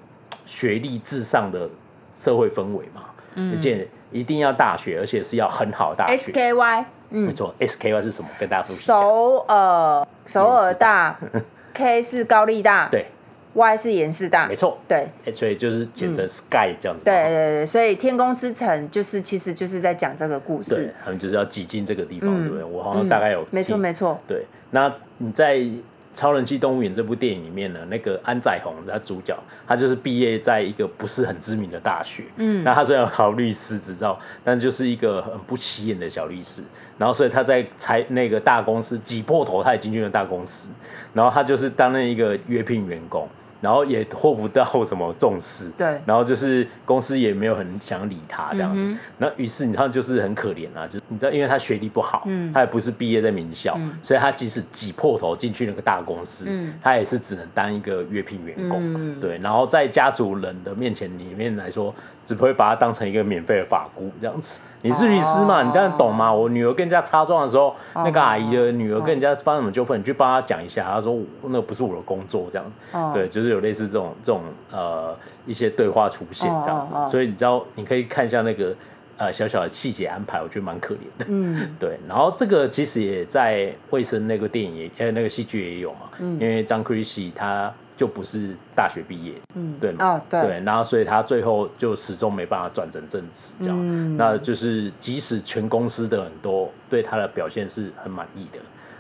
[0.45, 1.69] 学历至上的
[2.15, 3.05] 社会氛围嘛，
[3.55, 6.31] 而且一定要大学，而且是要很好的大学。
[6.31, 8.29] SKY，没错，SKY 是什么？
[8.39, 8.77] 跟大家说。
[8.77, 11.19] 首尔，首尔大，
[11.73, 13.07] K 是高丽大，对
[13.55, 17.07] ，Y 是延世大，没错，对，所以就是简称 Sky 这样子。
[17.07, 22.65] 对对对，所以天空之城就是其实就是在讲这个故事，对，他们就是要挤进这个地方，对不对？
[22.65, 24.45] 我好像大概有，没错没错，对。
[24.71, 25.57] 那你在。
[26.15, 32.25] 《超人气动物园》这部电影里面呢，那个安宰弘他主角，他就是毕业在一个不是很知名的大学。
[32.37, 36.63] 嗯，那他虽然考律师执照，但就是一个很不起眼的小律师。
[36.99, 40.71] 然后，所以他在财那个大公司挤破头，他也进去了大公司。
[41.15, 43.29] 然后他就是担任一个约聘员工。
[43.63, 64.61] 然后也获不到什么重视，对，然后就是公司也没有很想理他这样子，那于是你看就是很可怜啊，就你知道，因为他学历不好，嗯，他也不是毕业在名校，嗯、所以他即使挤破头进去那个大公司，嗯，他也是只能当一个月聘员工，嗯、对，然后在家族人的面前里面来说，只会把它当成一个免费的法姑这样子。
[64.85, 65.63] 你是律师嘛？
[65.63, 66.33] 你当然懂嘛。
[66.33, 70.91] 我女儿跟人家擦撞的时候，那个阿姨的女儿跟人家发生什么纠纷，你去帮她讲一下。
[70.91, 73.13] 她说那不是我的工作，这样。
[73.15, 76.95] 对，就是有类似这种这种呃一些对话出现这样子。
[77.09, 78.75] 所以你知道，你可以看一下那个
[79.19, 81.27] 呃小小的细节安排，我觉得蛮可怜的。
[81.29, 81.97] 嗯， 对。
[82.09, 87.73] 然后这个其实也在卫生那个电影也呃那个戏剧也有嘛，因为张克里希他。
[87.97, 90.05] 就不是大学毕业，嗯，对吗？
[90.05, 98.59] 哦，对，对，然后所以他最后就始终没办法转成正职，这样，嗯，那就是即使全公司的很多对他的表现是很满意的，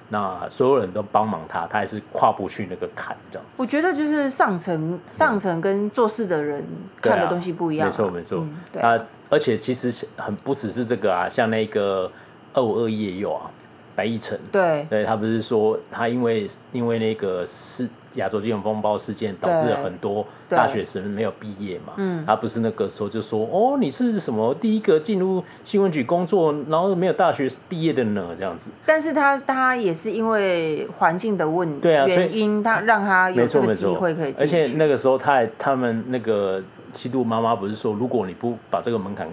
[0.08, 3.62] 那所有人都帮忙他，他还是跨不去那个坎，这样子。
[3.62, 6.62] 我觉得就是上层上层跟做事的人
[7.00, 8.82] 看的东西不一样，啊，没错没错，嗯，对。
[8.82, 8.98] 啊，
[9.30, 12.10] 而且其实很不只是这个啊，像那个
[12.52, 13.50] 二五二一也有啊。
[13.94, 28.28] 白易辰，对，对他不是说他因为因为那个是亚洲金融风暴事件导致了很多大学生没有毕业嘛，嗯，他不是那个时候就说哦，你是什么第一个进入新闻局工作，然后没有大学毕业的呢？
[28.36, 36.62] 这样子，但是他他也是因为环境的问题，对啊，原因他让他有这个机会可以，而且那个时候他还他们那个。
[36.94, 39.26] 七度妈妈不是说，如果你不把这个门槛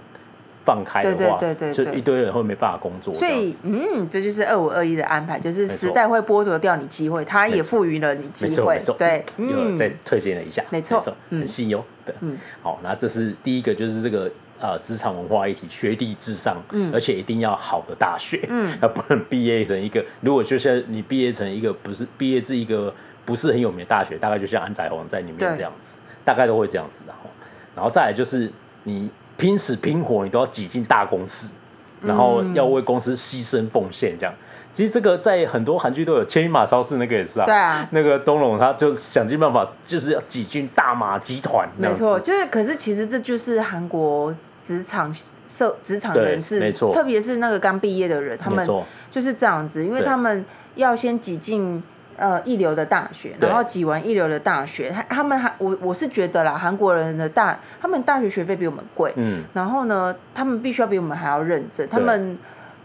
[0.64, 3.14] 放开的话，对对就一堆人会没办法工作。
[3.14, 8.80] 所以，嗯，这就是二五二一的安排，就是时代会剥夺掉你机会，他也赋予了你机会。
[8.98, 11.84] 对，嗯，再推荐了一下，没错，很细哟。
[12.04, 22.92] 对，嗯，好，那这是第一个，就是这个呃职场文化一体，学历至上，嗯，而且一定要好的大学，嗯， 而不能毕业成一个，如果就像你毕业成一个不是毕业自一个
[23.24, 27.30] 不是很有名的大学，大概就像安宰弘在里面这样子，大概都会这样子，然后，
[27.74, 28.50] 然后再来就是
[28.82, 29.10] 你。
[29.40, 31.54] 拼死拼活，你都要挤进大公司，
[32.02, 34.34] 然后要为公司牺牲奉献，这样。
[34.72, 37.46] 其实这个在很多韩剧都有，《千羽马超市》那个也是啊。
[37.46, 37.88] 对啊。
[37.90, 41.68] 那个东龙他就想尽办法，就是要挤进大马集团。
[41.76, 45.12] 没错，就是可是其实这就是韩国职场
[45.48, 48.64] 社职场人士，没错，特别是那个刚毕业的人，他们
[49.10, 51.82] 就是这样子，因为他们要先挤进。
[52.20, 61.88] 呃，一流的大学，然后挤完一流的大学，他他们还我我是觉得啦，韩国人的大，他们大学学费比我们贵，嗯，然后呢，他们必须要比我们还要认真。
[61.88, 62.36] 他们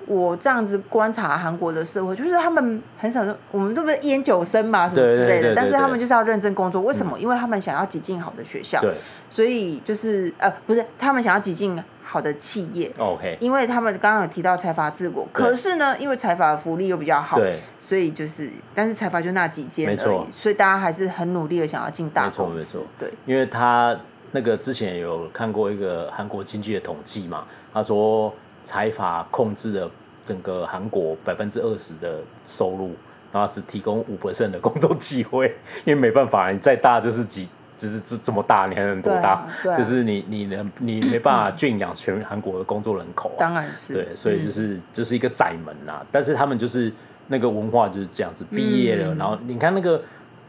[0.08, 6.82] 我这样子观察韩国的社会，就是他们很少说，我们都不是烟酒生嘛，什么之类的，但是他们就是要认真工作。
[6.82, 7.20] 为什么？
[7.20, 8.82] 因为他们想要挤进好的学校，
[9.30, 11.78] 所以就是呃，不是他们想要挤进。
[12.08, 24.00] 好的企业，OK，因为他们刚刚有提到财阀治国，可是呢，因为财阀的福利又比较好，对，所以就是，但是财阀就那几间没错，所以大家还是很努力的想要进大公司，没错，对，因为他
[24.32, 28.32] 那个之前有看过一个韩国经济的统计嘛，他说
[28.64, 29.92] 财阀控制了
[30.24, 32.92] 整个韩国百分之二十的收入，
[33.32, 35.48] 然后只提供五 percent 的工作机会，
[35.86, 37.50] 因为没办法，你再大就是几。
[37.78, 39.32] 就是这这么大，你还能多大？
[39.32, 46.06] 啊啊、就是你你能你没办法圈养全韩国的工作人口、啊，当然是对，所以就是这、就是一个窄门呐、啊。
[46.12, 46.92] 但是他们就是
[47.28, 49.98] 那个文化就是这样子，毕业了，嗯、然后你看那个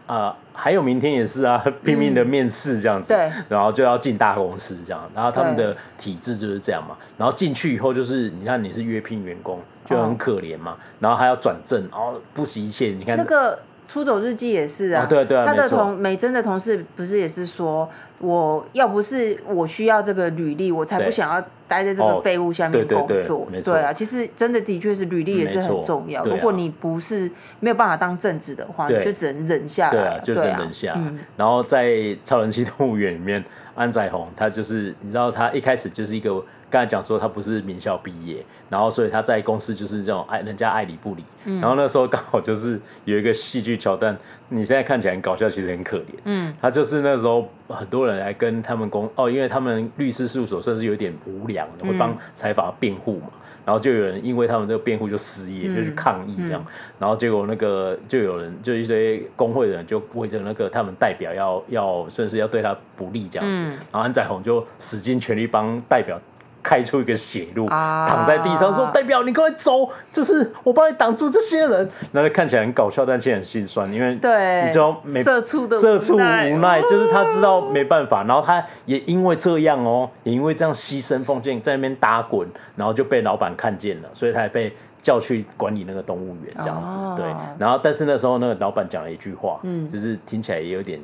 [0.06, 6.96] 啊、呃，还有明天也是啊，拼命的面试这样子，对、嗯，然后就要进大公司这样，然后他们的体制就是这样嘛。
[7.18, 13.58] 然后进去以后就是你看你是约聘员工，就很可怜嘛，哦、然后还要转正，然后不惜一切，你看那个。
[13.86, 23.46] 出走日记也是啊，哦、对对、啊，他的同美珍的同事不是也是说，我要不是我需要这个履历，我才不想要待在这个废物下面工作。
[23.50, 26.24] 对，对啊，其实真的的确是履历也是很重要。
[26.24, 29.92] 如果你不是没有办法当正职的话，你就只能忍下来。
[29.92, 31.00] 对啊，就只能忍下来。
[31.36, 31.86] 然后在
[32.24, 33.44] 《超人气动物园》里面，
[33.74, 36.44] 安宰弘他就是你知道他一开始就是一个。
[36.76, 44.14] 刚才讲说他不是名校毕业，然后所以他在公司就是这种爱人家爱理不理，嗯、然后那时候刚好就是有一个戏剧桥段，
[44.50, 46.12] 你现在看起来很搞笑，其实很可怜。
[46.24, 56.68] 嗯，他就是那时候很多人来跟他们公哦，因为他们律师事务所算是有点无良，会帮财阀辩护嘛，嗯、然后就有人因为他们这个辩护就失业，就去抗议这样，嗯。
[56.68, 66.20] 嗯、然后结果那个就有人就一堆工会的人就围着那个他们代表要要算是要对他不利这样子，嗯、然后安宰弘就使尽全力帮代表。
[66.66, 86.98] 开出一个血路，躺在地上说：“代表你快走，就是我帮你挡住这些人。”然后看起来很搞笑，但其实很心酸，因为对，你知道没社畜的社畜无奈，就是他知道没办法，然后他也因为这样哦，也因为这样牺牲奉献，在那边打滚，然后就被老板看见了，所以他也被叫去管理那个动物园这样子。
[87.22, 90.98] 对，然后但是那时候那个老板讲了一句话，嗯，就是听起来也有点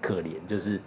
[0.00, 0.80] 可怜，就是。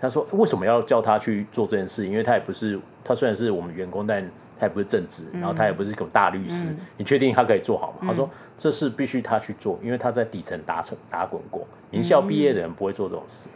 [0.00, 2.06] 他说：“为什么要叫他去做这件事？
[2.06, 4.22] 因为他也不是，他虽然是我们员工，但
[4.58, 6.70] 他也不是正职，然后他也不是个大律师。
[6.70, 8.28] 嗯、你确定他可以做好吗？”嗯、他说
[8.58, 13.48] ：“这事必须他去做，因为他在底层打成打滚过，名校毕业的人不会做这种事。”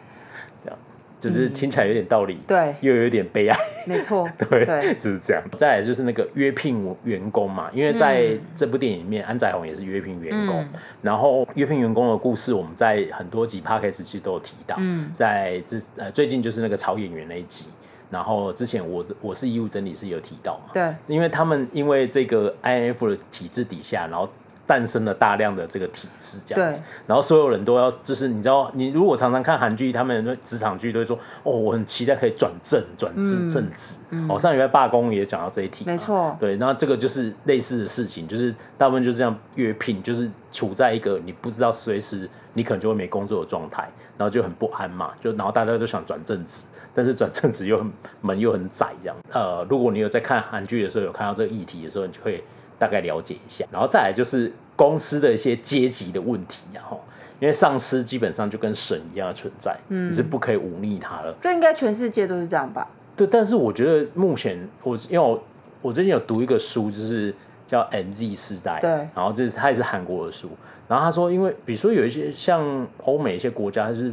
[1.21, 5.43] 只是听起来有点道理，嗯、对，又有点悲哀，没错， 对，对就是这样。
[5.59, 10.63] 再来就是那个约聘员工嘛，因为在这部电影里面，嗯、安宰弘也是约聘员工。
[10.63, 10.69] 嗯、
[11.03, 14.77] 然后约聘员工的故事，我们在很多集 Podcast 其实都有提到。
[14.79, 17.67] 嗯，在这呃最近就是那个炒演员那一集，
[18.09, 24.29] 然后之前我我是义务整理师有提到嘛，对，因为他们因为这个 INF 的体制底下，然后。
[24.71, 33.99] 诞生了大量的这个体制，这样子，然后所有人都要，就是你知道，你如果常常看韩剧，他们职场剧都会说，哦，我很期待可以转正、转职、正职。
[34.11, 49.17] 嗯、哦，上礼拜罢工也讲到这一题，没错，对，然后这个就是类似的事情，就是大部分就是这样约聘，就是处在一个你不知道随时你可能就会没工作的状态，然后就很不安嘛，就然后大家都想转正职，但是转正职又很门又很窄，这样。
[49.33, 52.45] 呃，如果你有在看韩剧的时候有看到这个议题的时候，你就会。
[52.81, 56.99] 大概了解一下，然后再来就是公司的一些阶级的问题，然后
[57.39, 61.37] 因为上司基本上就跟神一样的存在，嗯，你是不可以忤逆他了。
[61.43, 62.89] 这应该全世界都是这样吧？
[63.15, 65.43] 对，但是我觉得目前我因为我
[65.83, 67.35] 我最近有读一个书，就是
[67.67, 70.49] 叫 MZ 世代，对，然后就是它也是韩国的书，
[70.89, 74.11] 然后他说，因为比如说有一些像欧美一些国家，它是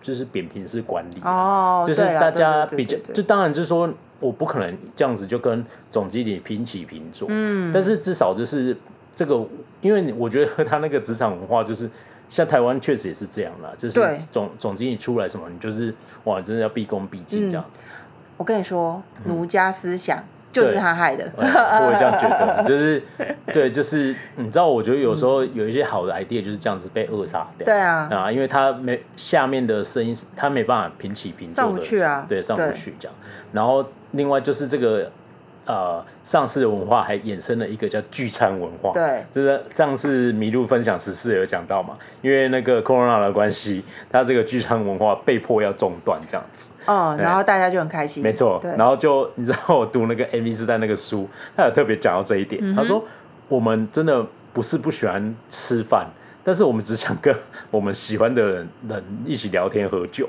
[0.00, 3.88] 就是扁平式管理哦，就是大家比较，就当然就是说，
[4.20, 8.76] 我不可能这样子就跟总经理平起平坐，嗯，但是至少就是
[9.14, 9.44] 这个，
[9.80, 11.90] 因为我觉得他那个职场文化就是
[12.28, 15.94] 像台湾确实也是这样啦，就是总总经理出来什么，你就是
[16.24, 17.82] 哇，真的要毕恭毕敬这样子。
[18.36, 20.22] 我跟你说，儒家思想。
[20.60, 21.42] 就是他害的，我
[21.92, 23.02] 也这样觉得，就是
[23.52, 27.64] 对， 就是你知道，我觉得有时候有一些好的 idea 就是这样子被扼杀掉。
[27.64, 33.14] 对啊，啊，因为他没下面的声音，他没办法平起平坐的，上不去啊，对，上不去这样。
[33.52, 35.10] 然后另外就是这个。
[35.68, 53.04] 呃，上市的文化还衍生了一个叫聚餐文化，对，就是上次麋鹿分享时事有讲到嘛，因为那个 corona 的关系，它这个聚餐文化被迫要中断这样子，哦，然后大家就很开心，没错，然后就你知道我读那个 MV 时代那个书，他有特别讲到这一点，嗯、他说
[53.46, 56.06] 我们真的不是不喜欢吃饭，
[56.42, 57.34] 但是我们只想跟
[57.70, 60.26] 我们喜欢的人人一起聊天喝酒，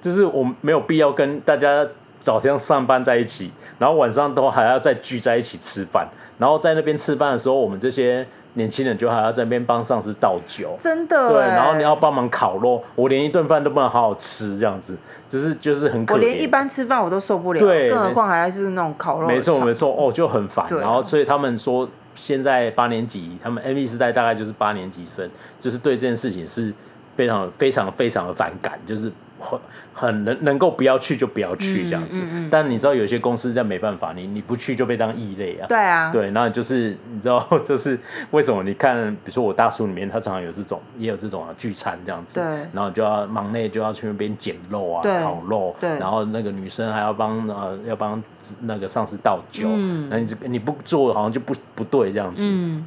[0.00, 1.86] 就是我们没有必要跟大家。
[2.22, 6.06] 早上上班在一起，然后晚上都还要再聚在一起吃饭，
[6.38, 11.30] 然后在那边吃饭的时候，我们这些年轻人就还要在那边帮上司倒酒，真的。
[11.30, 14.96] 对，然后你要帮忙烤肉，我连一顿饭都不能好好吃，这样子，
[15.28, 16.04] 就是就是很。
[16.08, 19.26] 我连一般吃饭我都受不了，对，更何况还是那种烤肉。
[19.28, 20.66] 没错没错，哦，就很烦。
[20.70, 26.74] 然后所以他们说，现在八年级，他们 MZ 世代大概就是八年级生，就是对这件事情是
[27.16, 29.10] 非常非常非常的反感，就是。
[29.38, 29.58] 很
[29.94, 32.46] 很能能够不要去就不要去这样子，嗯嗯。
[32.46, 35.66] 嗯、但你知道有些公司在没办法，你你不去就被当异类啊。
[35.68, 37.98] 对啊，对，那就是你知道， 就是
[38.30, 38.62] 为什么？
[38.62, 48.22] 你看，比如说我大叔里面，他常常有这种，也有这种啊聚餐这样子，对，然后就要忙内就要去那边捡肉啊，对烤肉，对，然后那个女生还要帮呃要帮
[48.60, 52.86] 那个上司倒酒，嗯，那你你不做好像就不不对这样子，嗯，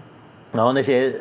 [0.52, 1.14] 然后那些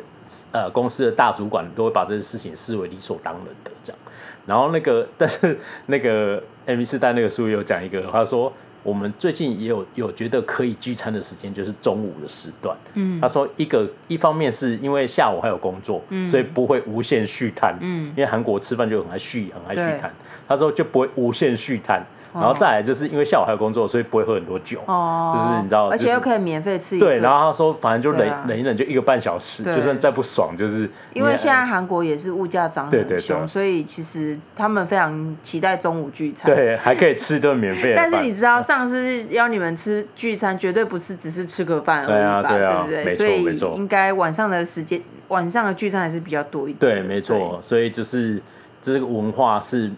[0.51, 3.99] 呃公司的大主管都会把这些事情视为理所当然的这样。
[4.45, 8.51] 然后那个， 但是那个 MZ 世代那个书有讲一个，他说
[8.83, 12.75] 我们最近也有有觉得可以聚餐的时间，就是中午的时段。
[12.95, 17.77] 嗯，他说一个一方面是因为下午还有工作，嗯，所以不会无限续摊。
[17.79, 20.11] 嗯，因为韩国吃饭就很爱续，很爱续摊。
[20.47, 22.03] 他说就不会无限续摊。
[22.33, 26.97] 然后再来就是因为下午还有工作，所以不会喝很多酒，哦就是你知道，而且又可以免费吃。
[26.97, 37.93] 对，然后他说反正就忍忍一忍，就一个半小时，就算再不爽，就是因为现在韩国也是物价涨得很凶，所以其实他们非常期待中午聚餐，对，还可以吃一顿免费。
[37.95, 42.49] 但是你知道，上次邀你们吃聚餐，绝对不是只是吃个饭而已吧？
[42.49, 43.15] 对不对？
[43.15, 43.43] 所以
[43.75, 46.79] 应该晚上的时间，晚上的聚餐还是比较多一点。
[46.79, 47.59] 对，没错。
[47.61, 48.41] 所以就是
[48.81, 49.91] 这个文化是。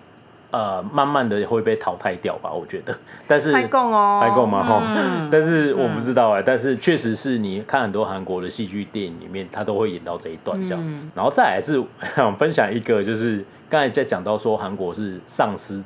[0.53, 2.95] 呃，慢慢的会被淘汰掉吧，我觉得。
[3.27, 4.63] 但是拍供哦，拍供嘛？
[4.63, 6.41] 哈、嗯，但是我不知道哎、欸。
[6.41, 11.07] 嗯、但是确实是你看很多韩国的戏剧电影里面，他都会演到这一段这样子。
[11.07, 11.83] 嗯、然后再来是
[12.15, 15.81] 想分享一个，就是刚才在讲到说韩国是丧尸，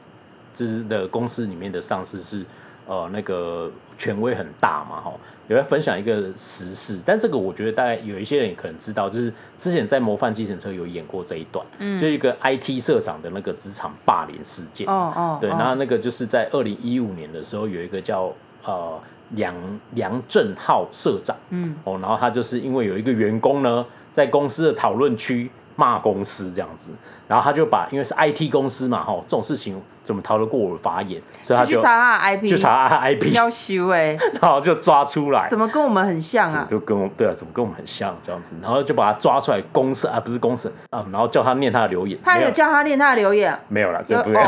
[0.54, 2.44] 就是的公司里面的丧尸是
[2.88, 5.14] 呃那个权威很大嘛，哈。
[5.48, 18.30] 有要分享一个时事，但这个我觉得大概有一些人可能知道，就是之前在《模范计程车》有演过这一段，嗯，就一个 IT 社长的那个职场霸凌事件，哦哦，对，然后那个就是在二零一五年的时候，有一个叫
[18.66, 19.56] 呃梁
[19.94, 26.92] 梁正浩社长，嗯，哦，然后他就是因为有一个员工呢，在公司的讨论区骂公司这样子。
[27.28, 31.22] 然后他就把，因为是 IT 公司嘛，吼，这种事情怎么逃得过我的法眼？
[31.44, 36.66] 所以他就，就去查他的 IP，就查他的 IP，要修哎， 然后就抓出来，怎么跟我们很像啊？
[36.70, 38.56] 就跟我对啊，怎么跟我们很像这样子？
[38.62, 42.18] 然后就把他抓出来公审啊，不是公审啊，然后叫他念他的留言。
[42.24, 43.60] 他有叫他念他的留言？
[43.68, 44.42] 没有了，这不要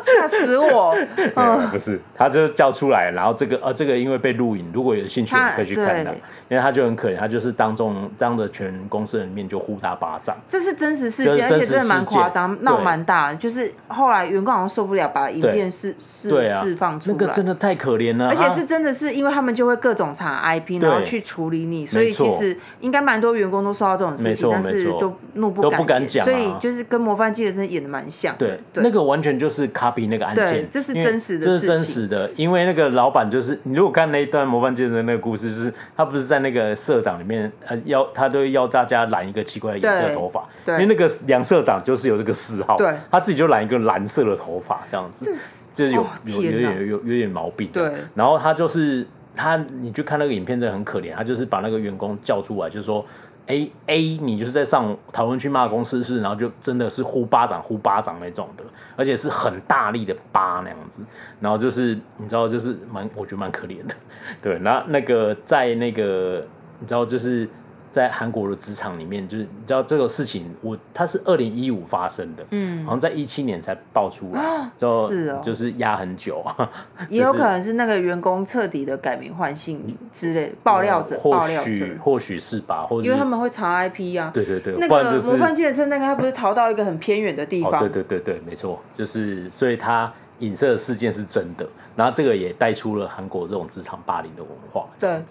[0.00, 0.96] 吓死我！
[1.36, 6.14] 嗯不是，他就叫出来，然后这个呃，这个因为被录影，如果有兴趣可以去看的，
[6.48, 10.34] 因为他就很可怜，他就是当众当着全公司人面就呼他巴掌。
[10.48, 12.06] 这是真实事件，而且真的蛮。
[12.06, 17.16] 夸张闹蛮大，就是后来员工好像受不了，把影片释释释放出来。
[17.18, 26.24] 那个真的太可怜了，而且是真的是因为他们就会各种查 IP，然后去处理你，所以其实应该蛮多员工都受到这种事情，但是都怒不敢言。
[26.24, 28.34] 所以就是跟模范记者真的演的蛮像。
[28.38, 32.30] 对，那个完全就是 copy 那个案件，这是真实的，这是真实的。
[32.36, 42.06] 因为那个老板就是你如果看那一段模范计程车那个故事，就是他不是在那个社长里面呃要他都要大家染一个奇怪的颜色头发，因为那个梁社长就是。
[42.06, 47.90] 是有这个嗜好，对，他自己就染一个蓝色的头发，这样子，是就是有、哦、有有点有有点毛病，对。
[48.14, 51.12] 然后他就是他，你去看那个影片，真的很可怜。
[51.16, 53.04] 他就是把那个员工叫出来，就是说
[53.46, 58.64] ，A A，你就是在上讨论区骂公司是，然后就真的是呼巴掌呼巴掌那种的，
[58.96, 61.02] 而且是很大力的巴那样子。
[61.40, 63.94] 然后就是你知道，就是蛮我觉得蛮可怜的，
[64.42, 64.58] 对。
[64.58, 66.46] 那那个在那个
[66.78, 67.48] 你知道就是。
[67.96, 76.44] 在韩国的职场里面，就是你知道这个事情，我它是二零一五发生的，嗯，好像在一七年才爆出来，就是哦，就是压很久，
[77.08, 91.66] 也有可能是那个员工彻底的改名换姓之类爆料者，爆料者，或许是吧，或者因为他们会查 IP 啊，对对对，那个模范计程车那个他不是逃到一个很偏远的地方，对对对对，没错，就是所以他影射的事件是真的，
[91.96, 95.22] 然后这个也带出了韩国这种职场霸凌的文化，对，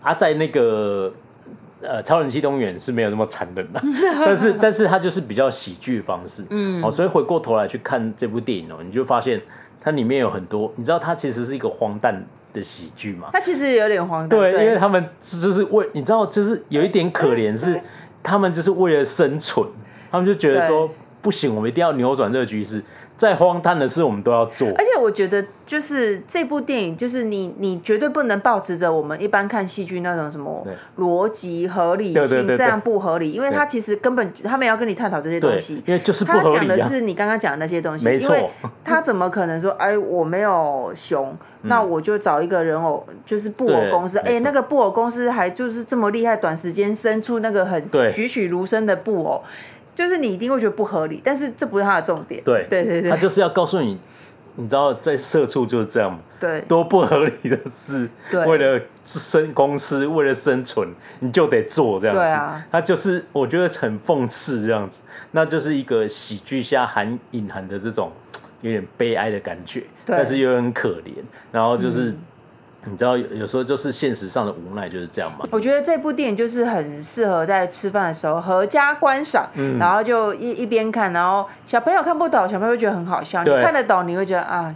[0.00, 1.12] 啊，在那个。
[1.82, 3.80] 呃，超人气动物园是没有那么残忍的，
[4.24, 9.40] 但是， 但是它就是比较喜剧方式，嗯，哦，所以回过头来去看这部电影哦，你就发现
[9.80, 12.24] 它里面有很多，你知道它其实是一个荒诞
[12.54, 13.28] 的喜剧嘛？
[13.32, 17.78] 它其实有点荒诞，对，对，因为他们就是为你知道，就是有一点可怜，是
[18.22, 19.66] 他们就是为了生存，
[20.10, 20.88] 他们就觉得说
[21.20, 22.82] 不行，我们一定要扭转这个局势。
[23.16, 24.68] 再荒诞的事，我们都要做。
[24.68, 30.66] 而且我觉得，就是这部电影，就是你，你绝对不能保持着我们一般看戏剧那种什么
[30.98, 33.32] 逻辑合理性，这样不合理。
[33.32, 36.54] 因为他其实根本他们要跟你探讨这些东西，因为就是不合理。
[36.54, 38.36] 他讲的是你刚刚讲的那些东西，没错。
[38.36, 38.50] 因为
[38.84, 44.18] 他怎么可能说， 哎，我没有熊，那我就找一个人偶，就是布偶公司。
[44.18, 49.42] 哎，那个布偶公司还就是这么厉害，短时间生出那个很栩栩如生的布偶。
[49.96, 52.40] 就是你一定会觉得不合理，但是这不是他的重点。
[52.44, 53.98] 对对对对，他就是要告诉你，
[54.54, 56.18] 你知道在社畜就是这样嘛？
[56.38, 60.86] 对，多不合理的事，对，为了生公司，为了生存，
[61.20, 62.20] 你就得做这样子。
[62.20, 68.12] 对啊，他就是我觉得很讽刺这样子，那就是一个喜剧下含隐含的这种
[68.60, 71.14] 有点悲哀的感觉，但是又很可怜，
[71.50, 72.10] 然后就是。
[72.10, 72.18] 嗯
[72.88, 75.44] 你知道有有时候就是现实上的无奈就是这样嘛？
[75.50, 84.74] 我觉得这部电影就是很适合在吃饭的时候合家观赏，嗯，然后就一一边看，然后小朋友看不懂，小朋友会觉得很好笑；你看得懂，你会觉得啊，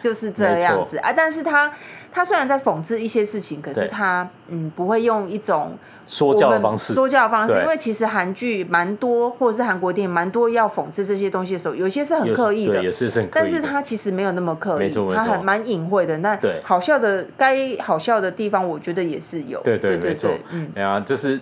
[0.00, 1.12] 就是这样子啊。
[1.12, 1.72] 但是他
[2.14, 5.76] 他虽然在讽刺一些事情，可是他嗯不会用一种。
[6.06, 16.18] 说教的方式，说教的方式，因为其实韩剧蛮多，或者是韩国电影蛮多要讽刺这些东西的时候，有些是很刻意的，有些是很刻意的，但是他其实没有那么刻意，他很蛮隐晦的。
[16.18, 19.58] 那好笑的，该好笑的地方，我觉得也是有。
[19.62, 21.40] 对对对对，嗯，哎呀，就是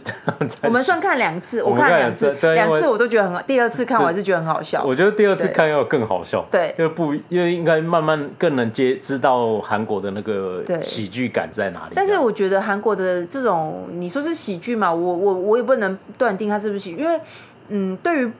[0.62, 4.84] 我们算看两次， 我看两次，两次我都觉得很好，第二次看我还是觉得很好笑。
[4.84, 11.92] 我觉得第二次看要更好笑，对，因为不，因为应该慢慢更能接知道韩国的那个喜剧感在哪里。
[11.94, 15.42] 但是我觉得韩国的这种，你说是喜剧嘛，我我。
[15.42, 17.20] 我也不能断定它是不是喜，因为，
[17.68, 18.32] 嗯，对于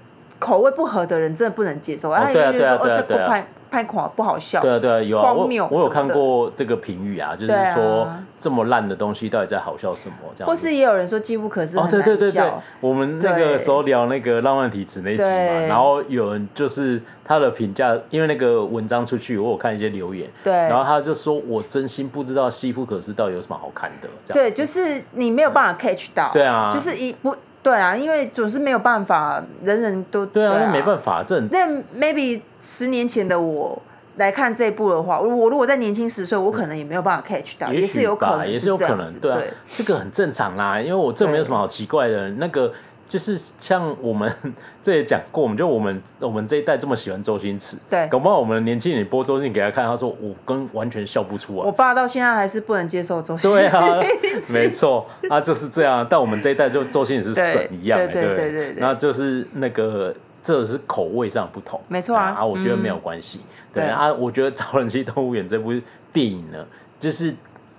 [0.43, 2.11] 口味不合的人，真的不能接受。
[2.11, 4.61] 啊，对啊，对啊，对啊，这个拍拍垮不好笑。
[4.61, 8.09] 对啊，对啊，有啊，我我有看过这个评语啊，就是说
[8.41, 10.17] 这么烂的东西到底在好笑什么？
[10.35, 10.49] 这样。
[10.49, 27.37] 或是也有人说机不可失，哦，对对对对，我们那个时候聊那个浪漫体质那集嘛，然后有人就是他的评价，因为那个文章出去，我有看一些留言，对，然后他就说我真心不知道机不可失到底有什么好看的，对，就是你没有办法 catch 到，对啊，就是一不。
[27.63, 31.67] 对啊，因为总是没有办法，人人都对啊，没办法，这那
[31.99, 33.81] maybe 十年前的我
[34.17, 39.41] 来看这部的话，我如果在年轻十岁，我可能也没有办法 catch 到，也是有可能，也是有可能，对啊，
[39.77, 42.73] 这个很正常啦，因为我这没有什么好奇怪的，那个。
[43.13, 44.35] 就是像我们
[44.83, 51.67] 这也讲过，我们就我们我们这一代这么喜欢周星驰，对，搞不好我们年轻人播周星驰给他看，他说我跟完全笑不出来。
[51.67, 53.49] 我爸到现在还是不能接受周星驰。
[53.51, 54.01] 对啊，
[54.51, 56.07] 没错，啊就是这样。
[56.09, 58.73] 但我们这一代就周星驰是神一样，对对对对。
[58.79, 62.37] 然后就是那个这是口味上不同，没错啊。
[62.39, 63.41] 啊，我觉得没有关系。
[63.75, 65.71] 对啊，我觉得《超人气动物园》这部
[66.15, 66.65] 电影呢，
[66.99, 67.35] 就是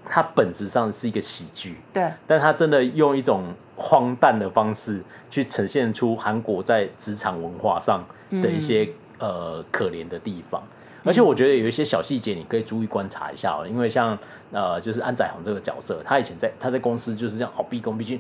[0.05, 3.51] 它本质上是一个喜剧，对，但它真的用一种。
[3.76, 8.03] 荒诞的方式去呈现出韩国在职场文化上
[8.41, 8.88] 的一些、
[9.19, 10.61] 嗯、呃可怜的地方，
[11.03, 14.17] 而且我觉得有一些小细节你可以注意观察一下哦，因为像
[14.51, 18.19] 呃就是安宰弘这个角色，他以前在他在公司就是这样哦毕恭毕敬，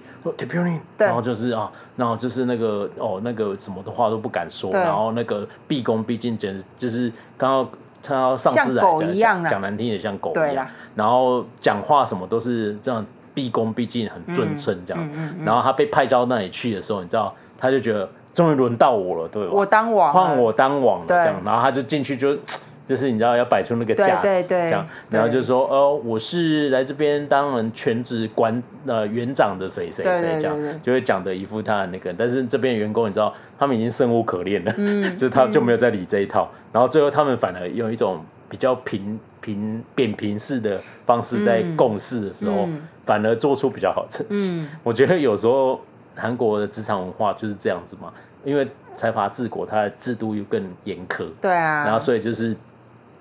[0.97, 7.69] 然后就是啊，然后就是那个哦那个什么的话都不敢说，然后那个毕恭毕敬简直就是刚刚
[8.01, 8.83] 他要上司来
[9.13, 13.05] 讲讲难听也像狗一样，然后讲话什么都是这样。
[13.33, 15.09] 毕恭毕敬，很尊称这样，
[15.45, 19.51] 然后他被派到那里去的时候，你知道，他就觉得终于轮到我了，对吧？
[19.51, 22.35] 我当王，换我当王了，这样，然后他就进去就，
[22.85, 42.67] 就是你知道要摆出那个架子，这样，然后就说，哦，我是来这边当人全职管呃园长的谁谁谁这样，就会讲的一副他的那个，但是这边员工你知道，他们已经生无可恋了，嗯、 就是他就没有在理这一套，嗯、然后最后他们反而用一种比较平平扁平式的方式在共事的时候。
[43.05, 44.51] 反而做出比较好成绩。
[44.53, 45.77] 嗯，我觉得有时候
[46.15, 48.13] 韩国的职场文化就是这样子嘛，
[48.45, 48.65] 因为
[48.95, 51.25] 财阀治国，它的制度又更严苛。
[51.41, 51.83] 对啊。
[51.83, 52.55] 然后所以就是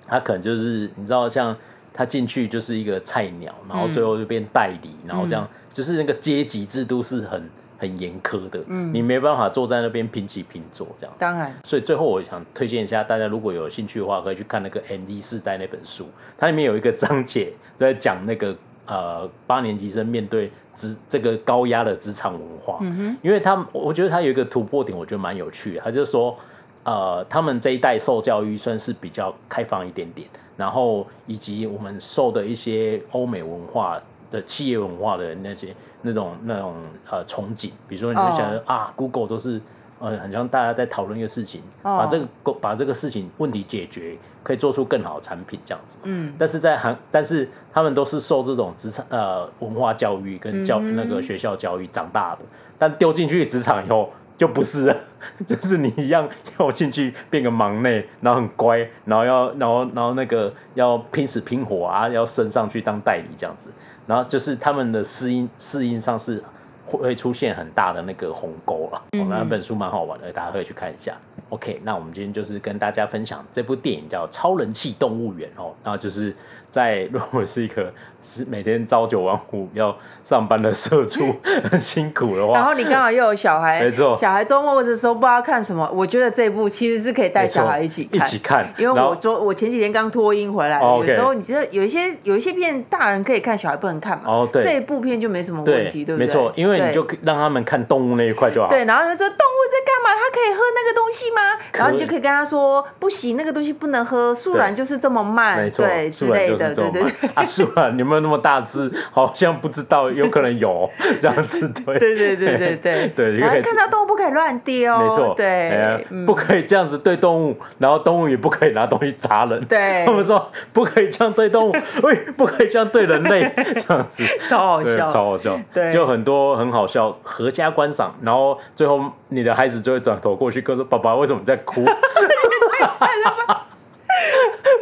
[0.07, 1.57] 他可能就是你知道像
[1.93, 7.51] 他进去就是一个菜鸟，然后最后就变代理，嗯、然后这样就是那个阶级制度是很
[7.83, 11.13] 很严苛的，嗯，你没办法坐在那边平起平坐这样。
[11.19, 16.09] 当然，所以最后我想推荐一下大家，如果有兴趣的话，可以去看那个 MD 四代那本书，
[16.39, 18.57] 它里面有一个章节在讲那个
[18.87, 26.39] 呃八年级生面对职这个高压的职场文化，嗯哼，因为他我觉得他有一个突破点，我觉得蛮有趣的，他就说
[26.85, 30.29] 呃他们这一代受教育算是比较开放一点点。
[30.55, 34.01] 然后以及我们受的一些欧美文化
[34.33, 36.75] 的企业文化的那些那种那种
[37.09, 38.61] 呃憧憬，比如说你就想、oh.
[38.67, 39.61] 啊，Google 都是
[40.01, 41.99] 呃，很像大家在讨论一个事情，oh.
[41.99, 45.99] 把这个把这个事情问题解决，可以做出更好的产品这样子。
[46.03, 50.97] 嗯，但是在韩，但是他们都是受这种职场呃文化教育跟教、mm -hmm.
[50.97, 52.41] 那个学校教育长大的，
[52.79, 54.11] 但丢进去职场以后。
[54.39, 54.97] 就不是了，
[55.47, 56.29] 就是你一样
[56.59, 63.71] 要进去变个忙内，然后很乖，然后要，然后，然后那个要拼死拼活啊，要升上去当代理这样子，
[64.13, 66.43] 然后就是他们的适应适应上是
[66.85, 69.03] 会出现很大的那个鸿沟了。
[69.13, 71.17] 嗯，那本书蛮好玩的，大家可以去看一下。
[71.53, 76.35] OK，那我们今天就是跟大家分享这部电影叫《超人气动物园》哦，然后就是
[76.71, 77.93] 在如果是一个。
[78.25, 79.93] 是每天朝九晚五要
[80.25, 81.35] 上班的社畜，
[81.69, 82.53] 很辛苦的话。
[82.53, 88.73] 然后你刚好又有小孩，没错，小孩周末的时候不知道看什么，我觉得这一部其实是可以带小孩一起看，一起看。
[88.79, 94.31] 因为我昨我前几天刚脱音回来，有时候你觉得有一些有一些片大人可以看，小孩不能看嘛。
[94.31, 96.25] 哦，对，这一部片就没什么问题，对不对？
[96.25, 98.69] 没错，因为你就让他们看动物那一块就好。
[98.69, 100.15] 对，然后就说动物在干嘛？
[100.15, 101.42] 他可以喝那个东西吗？
[101.73, 104.35] 然后你就可以跟他说不行，那个东西不能喝。
[104.35, 107.31] 树懒就是这么慢，对，对之类的，对对对。
[107.35, 108.91] 啊，树懒有没有那么大只？
[109.11, 110.89] 好像不知道，有可能有
[111.21, 113.39] 这样子，对对对对对对对。
[113.39, 119.65] 然后 看到动物不可以乱丢，没错，对，不可以这样子对动物，然后动物也不可以拿东西砸人。
[119.67, 121.73] 对，他们说不可以这样对动物，
[122.03, 128.15] 喂，不可以这样对人类，这样子超好笑，超好笑，对，就很多很好笑，合家观赏。
[128.23, 131.85] 然后最后你的孩子就会转头过去，跟说：“爸爸，为什么你在哭？”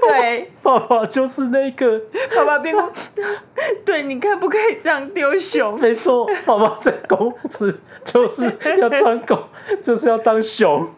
[0.02, 2.00] 对， 爸爸就是那个
[2.34, 2.90] 爸爸边哭。
[3.86, 5.78] 对，你看不可以这样丢熊。
[5.78, 8.44] 没错，爸爸在公司就是
[8.80, 9.44] 要穿狗，
[9.82, 10.88] 就是要当熊，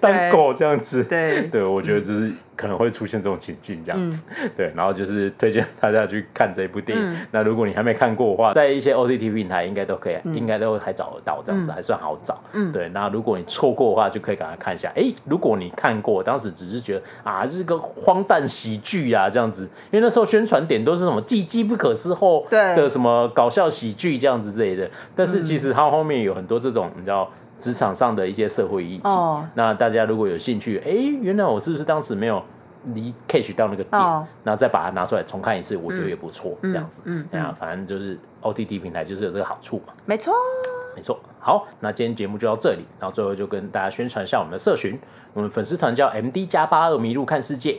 [0.00, 1.04] 当狗这样子。
[1.04, 2.32] 对，对，我觉得这是。
[2.62, 7.26] 可能会出现这种情境，这样子，嗯， 对，然后就是推荐大家去看这部电影，嗯。
[7.32, 12.40] 那如果你还没看过的话，在一些 OTT 平台应该都可以，嗯，应该都还找得到，这样子，嗯，还算好找。
[12.52, 12.88] 嗯，对。
[12.90, 14.92] 那如果你错过的话，就可以赶快看一下。
[14.94, 24.88] 哎，如果你看过，当时只是觉得啊，这是个荒诞喜剧啊，这样子，因为那时候宣传点都是什么既机不可失后的什么搞笑喜剧这样子之类的。
[25.16, 27.28] 但是其实它后面有很多这种，你知道。
[27.62, 29.38] 职场上的一些社会议题，oh.
[29.54, 32.42] 那大家如果有兴趣，哎、欸，原来我是不是当时没有
[32.86, 34.24] 离 catch 到那个点，然、oh.
[34.46, 40.34] 后再把它拿出来重看一次，我觉得也不错、嗯，这样子，嗯，啊、嗯，反正就是 OTT 平台就是有这个好处嘛，没错，
[40.96, 41.20] 没错。
[41.38, 44.98] 好，那今天节目就到这里，然后最后就跟大家宣传一下我们的社群，
[45.32, 47.78] 我们粉丝团叫 MD 加八二迷路看世界。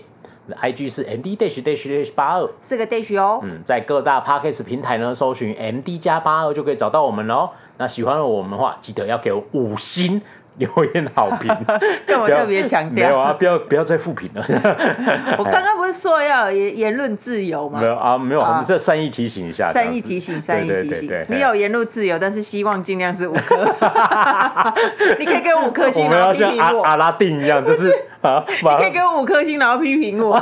[0.62, 3.40] IG 是 MD dash dash dash 八二，四个 dash 哦。
[3.44, 7.50] 嗯，在各大 Podcast 平台呢，搜寻 MD 加八二就可以找到我们喽。
[7.78, 10.22] 那喜欢我们的话，记得要给我五星
[10.58, 11.50] 留言好评。
[12.06, 14.46] 跟我特别强调，没有啊，不要不要再复评了。
[15.38, 17.82] 我刚刚不是说要言言论自由吗？
[17.82, 19.72] 没有啊，没有，我们这善意提醒一下。
[19.72, 21.10] 善意提醒，善意提醒。
[21.28, 23.58] 你有言论自由，但是希望尽量是五颗。
[25.18, 27.92] 你可以给我五颗星，我们要像阿阿拉丁一样，就是。
[28.24, 28.42] 啊！
[28.48, 30.42] 你可以给我五颗星，然后批评我。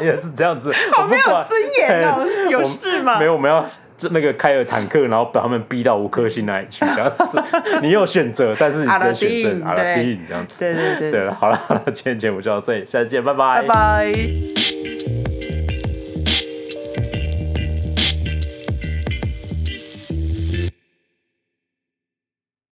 [0.00, 2.24] 也是这样子，好没有尊严哦！
[2.48, 3.18] 有事吗？
[3.18, 3.66] 没有，我们要
[4.10, 7.42] 那个开了坦克，然后把他们逼到五颗星那里去，这样子。
[7.82, 10.64] 你有选择，但是你只能选择阿拉丁这样子。
[10.64, 13.62] 对对对，对了，好了好了，今天节目就到这里，下次见，拜拜。
[13.62, 14.89] 拜拜。